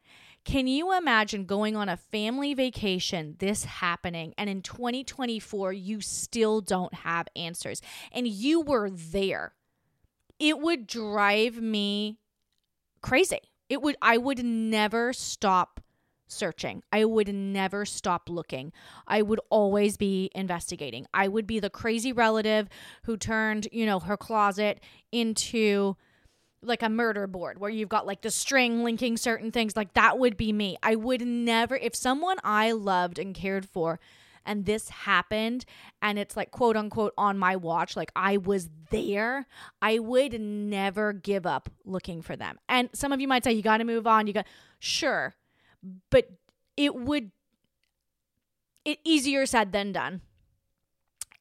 Can 0.45 0.67
you 0.67 0.97
imagine 0.97 1.47
going 1.47 1.75
on 1.75 1.88
a 1.88 1.97
family 1.97 2.53
vacation, 2.53 3.37
this 3.38 3.64
happening, 3.64 4.35
and 4.37 4.51
in 4.51 4.61
2024, 4.61 5.73
you 5.73 6.03
still 6.03 6.61
don't 6.61 6.93
have 6.93 7.29
answers 7.35 7.81
and 8.12 8.29
you 8.29 8.61
were 8.61 8.90
there? 8.90 9.55
It 10.38 10.59
would 10.59 10.87
drive 10.87 11.62
me 11.62 12.19
crazy. 13.01 13.40
It 13.71 13.81
would, 13.81 13.97
I 14.03 14.19
would 14.19 14.45
never 14.45 15.14
stop 15.14 15.81
searching. 16.27 16.83
I 16.93 17.05
would 17.05 17.33
never 17.35 17.85
stop 17.85 18.29
looking. 18.29 18.73
I 19.07 19.23
would 19.23 19.41
always 19.51 19.97
be 19.97 20.31
investigating. 20.35 21.07
I 21.13 21.29
would 21.29 21.47
be 21.47 21.61
the 21.61 21.71
crazy 21.71 22.13
relative 22.13 22.69
who 23.05 23.17
turned, 23.17 23.69
you 23.73 23.87
know, 23.87 24.01
her 24.01 24.17
closet 24.17 24.81
into 25.13 25.97
like 26.63 26.83
a 26.83 26.89
murder 26.89 27.27
board 27.27 27.59
where 27.59 27.71
you've 27.71 27.89
got 27.89 28.07
like 28.07 28.23
the 28.23 28.31
string 28.31 28.83
linking 28.83 29.17
certain 29.17 29.51
things. 29.51 29.77
Like 29.77 29.95
that 29.95 30.19
would 30.19 30.37
be 30.37 30.53
me. 30.53 30.77
I 30.83 30.97
would 30.97 31.27
never, 31.27 31.77
if 31.77 31.95
someone 31.95 32.37
I 32.43 32.73
loved 32.73 33.19
and 33.19 33.35
cared 33.35 33.67
for, 33.67 34.01
and 34.47 34.67
this 34.67 34.89
happened 34.89 35.65
and 36.03 36.19
it's 36.19 36.37
like 36.37 36.51
quote 36.51 36.77
unquote 36.77 37.15
on 37.17 37.39
my 37.39 37.57
watch 37.57 37.97
like 37.97 38.13
i 38.15 38.37
was 38.37 38.69
there 38.91 39.47
i 39.81 39.99
would 39.99 40.41
never 40.41 41.13
give 41.13 41.47
up 41.47 41.71
looking 41.85 42.23
for 42.23 42.37
them 42.37 42.59
and 42.69 42.91
some 42.93 43.13
of 43.13 43.21
you 43.21 43.29
might 43.29 43.45
say 43.45 43.53
you 43.53 43.63
got 43.63 43.79
to 43.79 43.85
move 43.85 44.07
on 44.07 44.27
you 44.27 44.33
got 44.33 44.47
sure 44.79 45.35
but 46.11 46.31
it 46.77 46.94
would 46.94 47.31
it 48.85 48.99
easier 49.05 49.47
said 49.47 49.73
than 49.73 49.92
done 49.92 50.20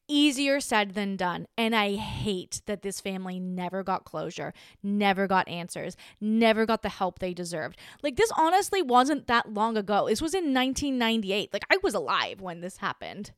Easier 0.08 0.60
said 0.60 0.96
than 0.96 1.16
done. 1.16 1.48
And 1.58 1.74
I 1.74 1.96
hate 1.96 2.62
that 2.66 2.82
this 2.82 3.00
family 3.00 3.40
never 3.40 3.84
got 3.84 4.04
closure, 4.04 4.54
never 4.82 5.28
got 5.28 5.48
answers, 5.48 5.96
never 6.20 6.66
got 6.66 6.82
the 6.82 6.90
help 6.90 7.20
they 7.20 7.34
deserved. 7.34 7.78
Like, 8.02 8.18
this 8.18 8.32
honestly 8.36 8.82
wasn't 8.82 9.28
that 9.28 9.54
long 9.54 9.78
ago. 9.78 10.08
This 10.08 10.22
was 10.22 10.34
in 10.34 10.54
1998. 10.54 11.54
Like, 11.54 11.64
I 11.72 11.78
was 11.82 11.94
alive 11.94 12.42
when 12.42 12.60
this 12.60 12.78
happened. 12.78 13.32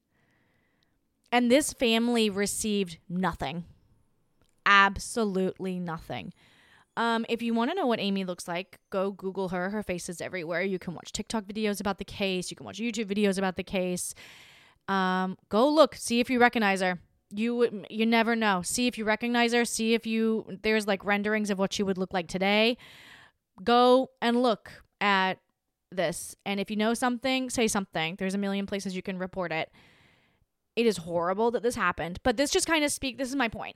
And 1.31 1.51
this 1.51 1.71
family 1.71 2.31
received 2.31 2.97
nothing. 3.07 3.65
Absolutely 4.65 5.79
nothing. 5.79 6.33
Um, 6.97 7.25
if 7.27 7.41
you 7.41 7.53
want 7.53 7.71
to 7.71 7.75
know 7.75 7.87
what 7.87 7.99
Amy 7.99 8.23
looks 8.23 8.47
like, 8.47 8.79
go 8.89 9.11
Google 9.11 9.49
her. 9.49 9.69
Her 9.69 9.83
face 9.83 10.07
is 10.07 10.21
everywhere. 10.21 10.61
You 10.61 10.79
can 10.79 10.93
watch 10.93 11.11
TikTok 11.11 11.43
videos 11.43 11.79
about 11.81 11.97
the 11.97 12.05
case. 12.05 12.49
You 12.49 12.55
can 12.55 12.65
watch 12.65 12.79
YouTube 12.79 13.05
videos 13.05 13.37
about 13.37 13.57
the 13.57 13.63
case. 13.63 14.15
Um, 14.87 15.37
go 15.49 15.67
look, 15.67 15.95
see 15.95 16.19
if 16.19 16.29
you 16.29 16.39
recognize 16.39 16.81
her. 16.81 16.99
You 17.31 17.85
you 17.89 18.05
never 18.05 18.35
know. 18.35 18.61
See 18.61 18.87
if 18.87 18.97
you 18.97 19.03
recognize 19.03 19.51
her. 19.51 19.65
See 19.65 19.93
if 19.93 20.05
you 20.05 20.45
there's 20.61 20.87
like 20.87 21.03
renderings 21.03 21.49
of 21.49 21.59
what 21.59 21.73
she 21.73 21.83
would 21.83 21.97
look 21.97 22.13
like 22.13 22.27
today. 22.27 22.77
Go 23.63 24.11
and 24.21 24.41
look 24.41 24.71
at 25.01 25.39
this, 25.91 26.35
and 26.45 26.59
if 26.59 26.69
you 26.69 26.77
know 26.77 26.93
something, 26.93 27.49
say 27.49 27.67
something. 27.67 28.15
There's 28.17 28.35
a 28.35 28.37
million 28.37 28.65
places 28.65 28.95
you 28.95 29.01
can 29.01 29.17
report 29.17 29.51
it. 29.51 29.71
It 30.75 30.85
is 30.85 30.97
horrible 30.97 31.51
that 31.51 31.63
this 31.63 31.75
happened, 31.75 32.19
but 32.23 32.37
this 32.37 32.51
just 32.51 32.67
kind 32.67 32.85
of 32.85 32.91
speak. 32.91 33.17
This 33.17 33.29
is 33.29 33.35
my 33.35 33.47
point 33.47 33.75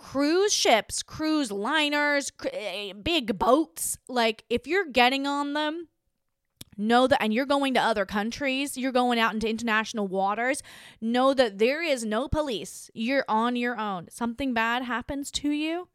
cruise 0.00 0.52
ships, 0.52 1.02
cruise 1.02 1.52
liners, 1.52 2.30
cr- 2.30 2.48
eh, 2.52 2.92
big 2.94 3.38
boats, 3.38 3.98
like 4.08 4.44
if 4.48 4.66
you're 4.66 4.86
getting 4.86 5.26
on 5.26 5.52
them, 5.52 5.88
know 6.78 7.06
that 7.06 7.22
and 7.22 7.34
you're 7.34 7.44
going 7.44 7.74
to 7.74 7.80
other 7.80 8.06
countries, 8.06 8.78
you're 8.78 8.92
going 8.92 9.18
out 9.18 9.34
into 9.34 9.46
international 9.48 10.08
waters, 10.08 10.62
know 11.02 11.34
that 11.34 11.58
there 11.58 11.82
is 11.82 12.02
no 12.02 12.28
police. 12.28 12.90
You're 12.94 13.26
on 13.28 13.56
your 13.56 13.78
own. 13.78 14.08
Something 14.10 14.54
bad 14.54 14.84
happens 14.84 15.30
to 15.32 15.50
you. 15.50 15.88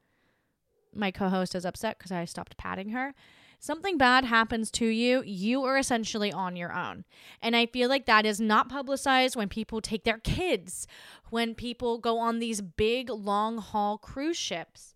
My 0.94 1.10
co-host 1.10 1.56
is 1.56 1.66
upset 1.66 1.98
cuz 1.98 2.12
I 2.12 2.26
stopped 2.26 2.58
patting 2.58 2.90
her 2.90 3.16
something 3.60 3.98
bad 3.98 4.26
happens 4.26 4.72
to 4.72 4.86
you, 4.86 5.24
you 5.26 5.64
are 5.64 5.78
essentially 5.78 6.32
on 6.32 6.56
your 6.56 6.74
own. 6.74 7.06
And 7.42 7.56
I 7.56 7.66
feel 7.66 7.90
like 7.90 8.06
that 8.06 8.26
is 8.26 8.40
not 8.40 8.70
publicized 8.70 9.36
when 9.36 9.50
people 9.50 9.82
take 9.82 10.04
their 10.04 10.20
kids, 10.20 10.88
when 11.30 11.56
people 11.56 11.98
go 11.98 12.18
on 12.20 12.40
these 12.40 12.62
big 12.62 13.10
long 13.10 13.58
haul 13.58 13.98
cruise 13.98 14.38
ships. 14.38 14.96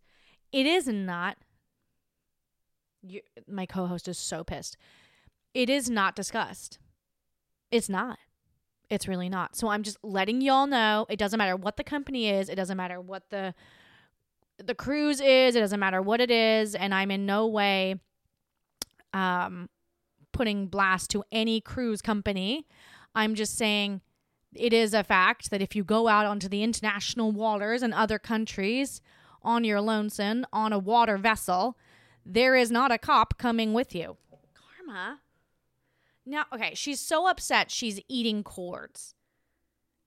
It 0.51 0.65
is 0.65 0.87
not. 0.87 1.37
You, 3.01 3.21
my 3.47 3.65
co 3.65 3.85
host 3.85 4.07
is 4.07 4.17
so 4.17 4.43
pissed. 4.43 4.77
It 5.53 5.69
is 5.69 5.89
not 5.89 6.15
discussed. 6.15 6.79
It's 7.71 7.89
not. 7.89 8.19
It's 8.89 9.07
really 9.07 9.29
not. 9.29 9.55
So 9.55 9.69
I'm 9.69 9.83
just 9.83 9.97
letting 10.03 10.41
y'all 10.41 10.67
know 10.67 11.05
it 11.09 11.19
doesn't 11.19 11.37
matter 11.37 11.55
what 11.55 11.77
the 11.77 11.83
company 11.83 12.29
is, 12.29 12.49
it 12.49 12.55
doesn't 12.55 12.77
matter 12.77 12.99
what 12.99 13.29
the 13.29 13.53
the 14.57 14.75
cruise 14.75 15.21
is, 15.21 15.55
it 15.55 15.59
doesn't 15.59 15.79
matter 15.79 16.01
what 16.01 16.19
it 16.19 16.31
is, 16.31 16.75
and 16.75 16.93
I'm 16.93 17.11
in 17.11 17.25
no 17.25 17.47
way 17.47 17.95
um, 19.13 19.69
putting 20.31 20.67
blast 20.67 21.09
to 21.11 21.23
any 21.31 21.61
cruise 21.61 22.01
company. 22.01 22.67
I'm 23.15 23.35
just 23.35 23.57
saying 23.57 24.01
it 24.53 24.73
is 24.73 24.93
a 24.93 25.03
fact 25.03 25.51
that 25.51 25.61
if 25.61 25.75
you 25.75 25.83
go 25.83 26.07
out 26.07 26.25
onto 26.25 26.47
the 26.47 26.63
international 26.63 27.31
waters 27.31 27.81
and 27.81 27.93
other 27.93 28.19
countries 28.19 29.01
on 29.41 29.63
your 29.63 29.81
lonesome 29.81 30.45
on 30.51 30.73
a 30.73 30.79
water 30.79 31.17
vessel, 31.17 31.77
there 32.25 32.55
is 32.55 32.71
not 32.71 32.91
a 32.91 32.97
cop 32.97 33.37
coming 33.37 33.73
with 33.73 33.95
you. 33.95 34.17
Karma. 34.53 35.19
Now, 36.25 36.45
okay, 36.53 36.73
she's 36.75 36.99
so 36.99 37.27
upset 37.27 37.71
she's 37.71 37.99
eating 38.07 38.43
cords. 38.43 39.15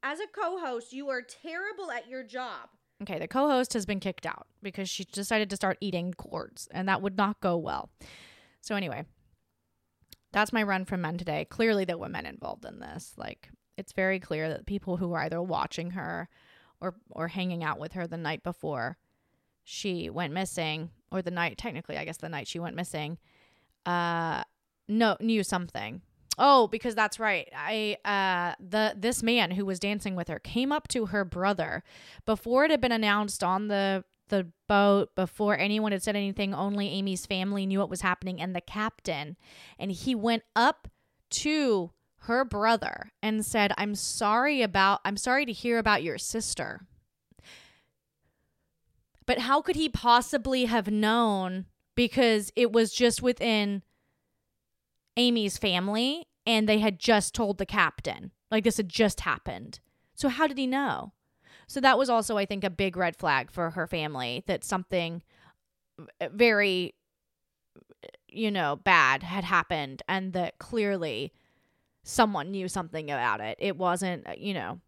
As 0.02 0.20
a 0.20 0.26
co 0.26 0.58
host, 0.58 0.92
you 0.92 1.08
are 1.08 1.22
terrible 1.22 1.90
at 1.90 2.08
your 2.08 2.22
job. 2.22 2.68
Okay, 3.02 3.18
the 3.18 3.28
co 3.28 3.48
host 3.48 3.72
has 3.72 3.86
been 3.86 4.00
kicked 4.00 4.26
out 4.26 4.46
because 4.62 4.88
she 4.88 5.04
decided 5.04 5.50
to 5.50 5.56
start 5.56 5.78
eating 5.80 6.14
cords, 6.14 6.68
and 6.70 6.88
that 6.88 7.02
would 7.02 7.16
not 7.16 7.40
go 7.40 7.56
well. 7.56 7.90
So 8.62 8.76
anyway, 8.76 9.04
that's 10.32 10.52
my 10.52 10.62
run 10.62 10.84
from 10.86 11.02
men 11.02 11.18
today. 11.18 11.44
Clearly 11.44 11.84
there 11.84 11.98
were 11.98 12.08
men 12.08 12.26
involved 12.26 12.64
in 12.64 12.80
this. 12.80 13.12
Like 13.18 13.50
it's 13.76 13.92
very 13.92 14.18
clear 14.18 14.48
that 14.48 14.66
people 14.66 14.96
who 14.96 15.08
were 15.08 15.18
either 15.18 15.42
watching 15.42 15.90
her 15.90 16.28
or 16.80 16.94
or 17.10 17.28
hanging 17.28 17.62
out 17.62 17.78
with 17.78 17.92
her 17.92 18.06
the 18.06 18.16
night 18.16 18.42
before 18.42 18.96
she 19.64 20.08
went 20.08 20.32
missing 20.32 20.90
or 21.10 21.22
the 21.22 21.30
night 21.30 21.58
technically 21.58 21.96
I 21.96 22.04
guess 22.04 22.16
the 22.16 22.28
night 22.28 22.48
she 22.48 22.58
went 22.58 22.76
missing 22.76 23.18
uh 23.84 24.42
no 24.88 25.16
knew 25.20 25.42
something. 25.44 26.02
Oh, 26.38 26.66
because 26.68 26.94
that's 26.94 27.20
right. 27.20 27.48
I 27.54 27.96
uh 28.04 28.54
the 28.58 28.94
this 28.96 29.22
man 29.22 29.50
who 29.50 29.66
was 29.66 29.78
dancing 29.78 30.14
with 30.14 30.28
her 30.28 30.38
came 30.38 30.72
up 30.72 30.88
to 30.88 31.06
her 31.06 31.24
brother 31.24 31.82
before 32.26 32.64
it 32.64 32.70
had 32.70 32.80
been 32.80 32.92
announced 32.92 33.42
on 33.42 33.68
the 33.68 34.04
the 34.32 34.48
boat 34.66 35.14
before 35.14 35.58
anyone 35.58 35.92
had 35.92 36.02
said 36.02 36.16
anything. 36.16 36.54
Only 36.54 36.88
Amy's 36.88 37.26
family 37.26 37.66
knew 37.66 37.78
what 37.78 37.90
was 37.90 38.00
happening 38.00 38.40
and 38.40 38.56
the 38.56 38.62
captain. 38.62 39.36
And 39.78 39.92
he 39.92 40.14
went 40.14 40.42
up 40.56 40.88
to 41.30 41.92
her 42.20 42.42
brother 42.42 43.12
and 43.22 43.44
said, 43.44 43.72
I'm 43.76 43.94
sorry 43.94 44.62
about, 44.62 45.00
I'm 45.04 45.18
sorry 45.18 45.44
to 45.44 45.52
hear 45.52 45.78
about 45.78 46.02
your 46.02 46.16
sister. 46.16 46.86
But 49.26 49.40
how 49.40 49.60
could 49.60 49.76
he 49.76 49.90
possibly 49.90 50.64
have 50.64 50.90
known? 50.90 51.66
Because 51.94 52.50
it 52.56 52.72
was 52.72 52.94
just 52.94 53.20
within 53.20 53.82
Amy's 55.18 55.58
family 55.58 56.26
and 56.46 56.66
they 56.66 56.78
had 56.78 56.98
just 56.98 57.34
told 57.34 57.58
the 57.58 57.66
captain. 57.66 58.30
Like 58.50 58.64
this 58.64 58.78
had 58.78 58.88
just 58.88 59.20
happened. 59.20 59.80
So 60.14 60.30
how 60.30 60.46
did 60.46 60.56
he 60.56 60.66
know? 60.66 61.12
So 61.72 61.80
that 61.80 61.96
was 61.96 62.10
also, 62.10 62.36
I 62.36 62.44
think, 62.44 62.64
a 62.64 62.68
big 62.68 62.98
red 62.98 63.16
flag 63.16 63.50
for 63.50 63.70
her 63.70 63.86
family 63.86 64.44
that 64.46 64.62
something 64.62 65.22
uh, 66.20 66.28
very, 66.30 66.94
you 68.28 68.50
know, 68.50 68.76
bad 68.76 69.22
had 69.22 69.44
happened 69.44 70.02
and 70.06 70.34
that 70.34 70.58
clearly 70.58 71.32
someone 72.02 72.50
knew 72.50 72.68
something 72.68 73.10
about 73.10 73.40
it. 73.40 73.56
It 73.58 73.78
wasn't, 73.78 74.28
uh, 74.28 74.34
you 74.36 74.52
know, 74.52 74.80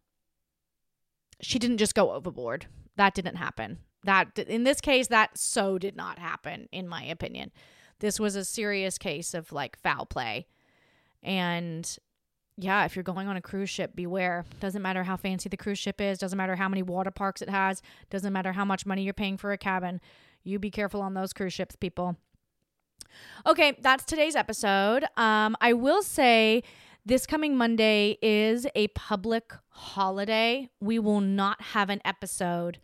she 1.41 1.57
didn't 1.57 1.79
just 1.79 1.95
go 1.95 2.11
overboard. 2.11 2.67
That 2.97 3.15
didn't 3.15 3.37
happen. 3.37 3.79
That 4.03 4.37
in 4.37 4.63
this 4.63 4.79
case 4.79 5.07
that 5.07 5.39
so 5.39 5.79
did 5.79 5.95
not 5.95 6.19
happen 6.19 6.69
in 6.71 6.87
my 6.87 7.03
opinion. 7.03 7.51
This 7.97 8.19
was 8.19 8.35
a 8.35 8.45
serious 8.45 8.99
case 8.99 9.33
of 9.33 9.51
like 9.51 9.79
foul 9.81 10.05
play. 10.05 10.45
And 11.23 11.97
yeah, 12.57 12.85
if 12.85 12.95
you're 12.95 13.03
going 13.03 13.27
on 13.27 13.35
a 13.35 13.41
cruise 13.41 13.69
ship, 13.69 13.95
beware. 13.95 14.45
Doesn't 14.59 14.81
matter 14.81 15.03
how 15.03 15.17
fancy 15.17 15.49
the 15.49 15.57
cruise 15.57 15.79
ship 15.79 15.99
is, 15.99 16.17
doesn't 16.17 16.37
matter 16.37 16.55
how 16.55 16.69
many 16.69 16.83
water 16.83 17.11
parks 17.11 17.41
it 17.41 17.49
has, 17.49 17.81
doesn't 18.09 18.31
matter 18.31 18.53
how 18.53 18.63
much 18.63 18.85
money 18.85 19.03
you're 19.03 19.13
paying 19.13 19.37
for 19.37 19.51
a 19.51 19.57
cabin. 19.57 19.99
You 20.43 20.59
be 20.59 20.71
careful 20.71 21.01
on 21.01 21.13
those 21.13 21.33
cruise 21.33 21.53
ships, 21.53 21.75
people. 21.75 22.15
Okay, 23.45 23.77
that's 23.81 24.05
today's 24.05 24.35
episode. 24.35 25.05
Um, 25.17 25.55
I 25.59 25.73
will 25.73 26.01
say 26.01 26.63
this 27.05 27.25
coming 27.25 27.57
Monday 27.57 28.17
is 28.21 28.67
a 28.75 28.87
public 28.89 29.53
holiday. 29.69 30.69
We 30.79 30.99
will 30.99 31.21
not 31.21 31.61
have 31.61 31.89
an 31.89 32.01
episode 32.05 32.79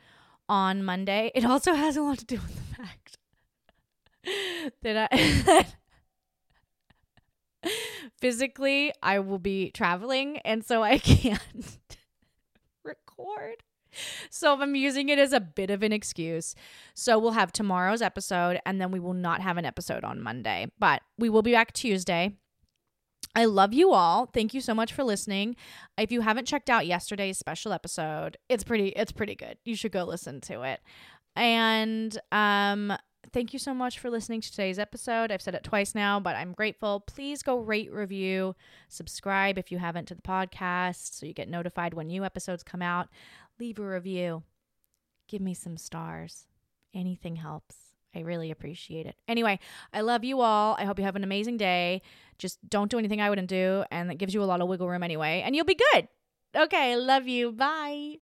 on 0.49 0.83
Monday. 0.83 1.31
It 1.33 1.45
also 1.45 1.73
has 1.73 1.95
a 1.95 2.01
lot 2.01 2.17
to 2.19 2.25
do 2.25 2.35
with 2.35 2.55
the 2.55 2.75
fact 2.75 3.17
that 4.83 5.09
I 5.11 5.65
physically 8.21 8.93
I 9.03 9.19
will 9.19 9.39
be 9.39 9.71
traveling 9.71 10.37
and 10.39 10.63
so 10.63 10.83
I 10.83 10.97
can't 10.99 11.41
record. 12.83 13.63
So 14.29 14.59
I'm 14.61 14.75
using 14.75 15.09
it 15.09 15.19
as 15.19 15.33
a 15.33 15.41
bit 15.41 15.69
of 15.69 15.83
an 15.83 15.91
excuse. 15.91 16.55
So 16.93 17.19
we'll 17.19 17.31
have 17.31 17.51
tomorrow's 17.51 18.01
episode 18.01 18.59
and 18.65 18.79
then 18.79 18.91
we 18.91 18.99
will 18.99 19.13
not 19.13 19.41
have 19.41 19.57
an 19.57 19.65
episode 19.65 20.03
on 20.03 20.21
Monday, 20.21 20.67
but 20.79 21.01
we 21.17 21.29
will 21.29 21.41
be 21.41 21.51
back 21.51 21.73
Tuesday. 21.73 22.31
I 23.35 23.45
love 23.45 23.73
you 23.73 23.93
all. 23.93 24.25
Thank 24.25 24.53
you 24.53 24.61
so 24.61 24.73
much 24.73 24.93
for 24.93 25.03
listening. 25.03 25.55
If 25.97 26.11
you 26.11 26.21
haven't 26.21 26.47
checked 26.47 26.69
out 26.69 26.85
yesterday's 26.85 27.37
special 27.37 27.71
episode, 27.71 28.37
it's 28.49 28.63
pretty 28.63 28.89
it's 28.89 29.11
pretty 29.11 29.35
good. 29.35 29.57
You 29.63 29.75
should 29.75 29.91
go 29.91 30.03
listen 30.03 30.41
to 30.41 30.63
it. 30.63 30.81
And 31.35 32.17
um 32.31 32.93
thank 33.31 33.53
you 33.53 33.59
so 33.59 33.73
much 33.73 33.99
for 33.99 34.09
listening 34.09 34.41
to 34.41 34.51
today's 34.51 34.79
episode. 34.79 35.31
I've 35.31 35.41
said 35.41 35.55
it 35.55 35.63
twice 35.63 35.95
now, 35.95 36.19
but 36.19 36.35
I'm 36.35 36.53
grateful. 36.53 37.01
Please 37.01 37.43
go 37.43 37.59
rate, 37.59 37.91
review, 37.91 38.55
subscribe 38.89 39.57
if 39.57 39.71
you 39.71 39.77
haven't 39.77 40.07
to 40.07 40.15
the 40.15 40.21
podcast 40.21 41.19
so 41.19 41.25
you 41.25 41.33
get 41.33 41.49
notified 41.49 41.93
when 41.93 42.07
new 42.07 42.23
episodes 42.23 42.63
come 42.63 42.81
out. 42.81 43.09
Leave 43.59 43.79
a 43.79 43.87
review. 43.87 44.43
Give 45.27 45.41
me 45.41 45.53
some 45.53 45.77
stars. 45.77 46.47
Anything 46.93 47.37
helps. 47.37 47.75
I 48.13 48.19
really 48.19 48.51
appreciate 48.51 49.05
it. 49.05 49.15
Anyway, 49.27 49.59
I 49.93 50.01
love 50.01 50.23
you 50.23 50.41
all. 50.41 50.75
I 50.77 50.85
hope 50.85 50.99
you 50.99 51.05
have 51.05 51.15
an 51.15 51.23
amazing 51.23 51.57
day. 51.57 52.01
Just 52.37 52.59
don't 52.67 52.91
do 52.91 52.99
anything 52.99 53.21
I 53.21 53.29
wouldn't 53.29 53.47
do, 53.47 53.85
and 53.91 54.09
that 54.09 54.17
gives 54.17 54.33
you 54.33 54.43
a 54.43 54.45
lot 54.45 54.59
of 54.59 54.67
wiggle 54.67 54.89
room 54.89 55.03
anyway, 55.03 55.41
and 55.45 55.55
you'll 55.55 55.65
be 55.65 55.79
good. 55.93 56.07
Okay, 56.55 56.97
love 56.97 57.27
you. 57.27 57.51
Bye. 57.53 58.17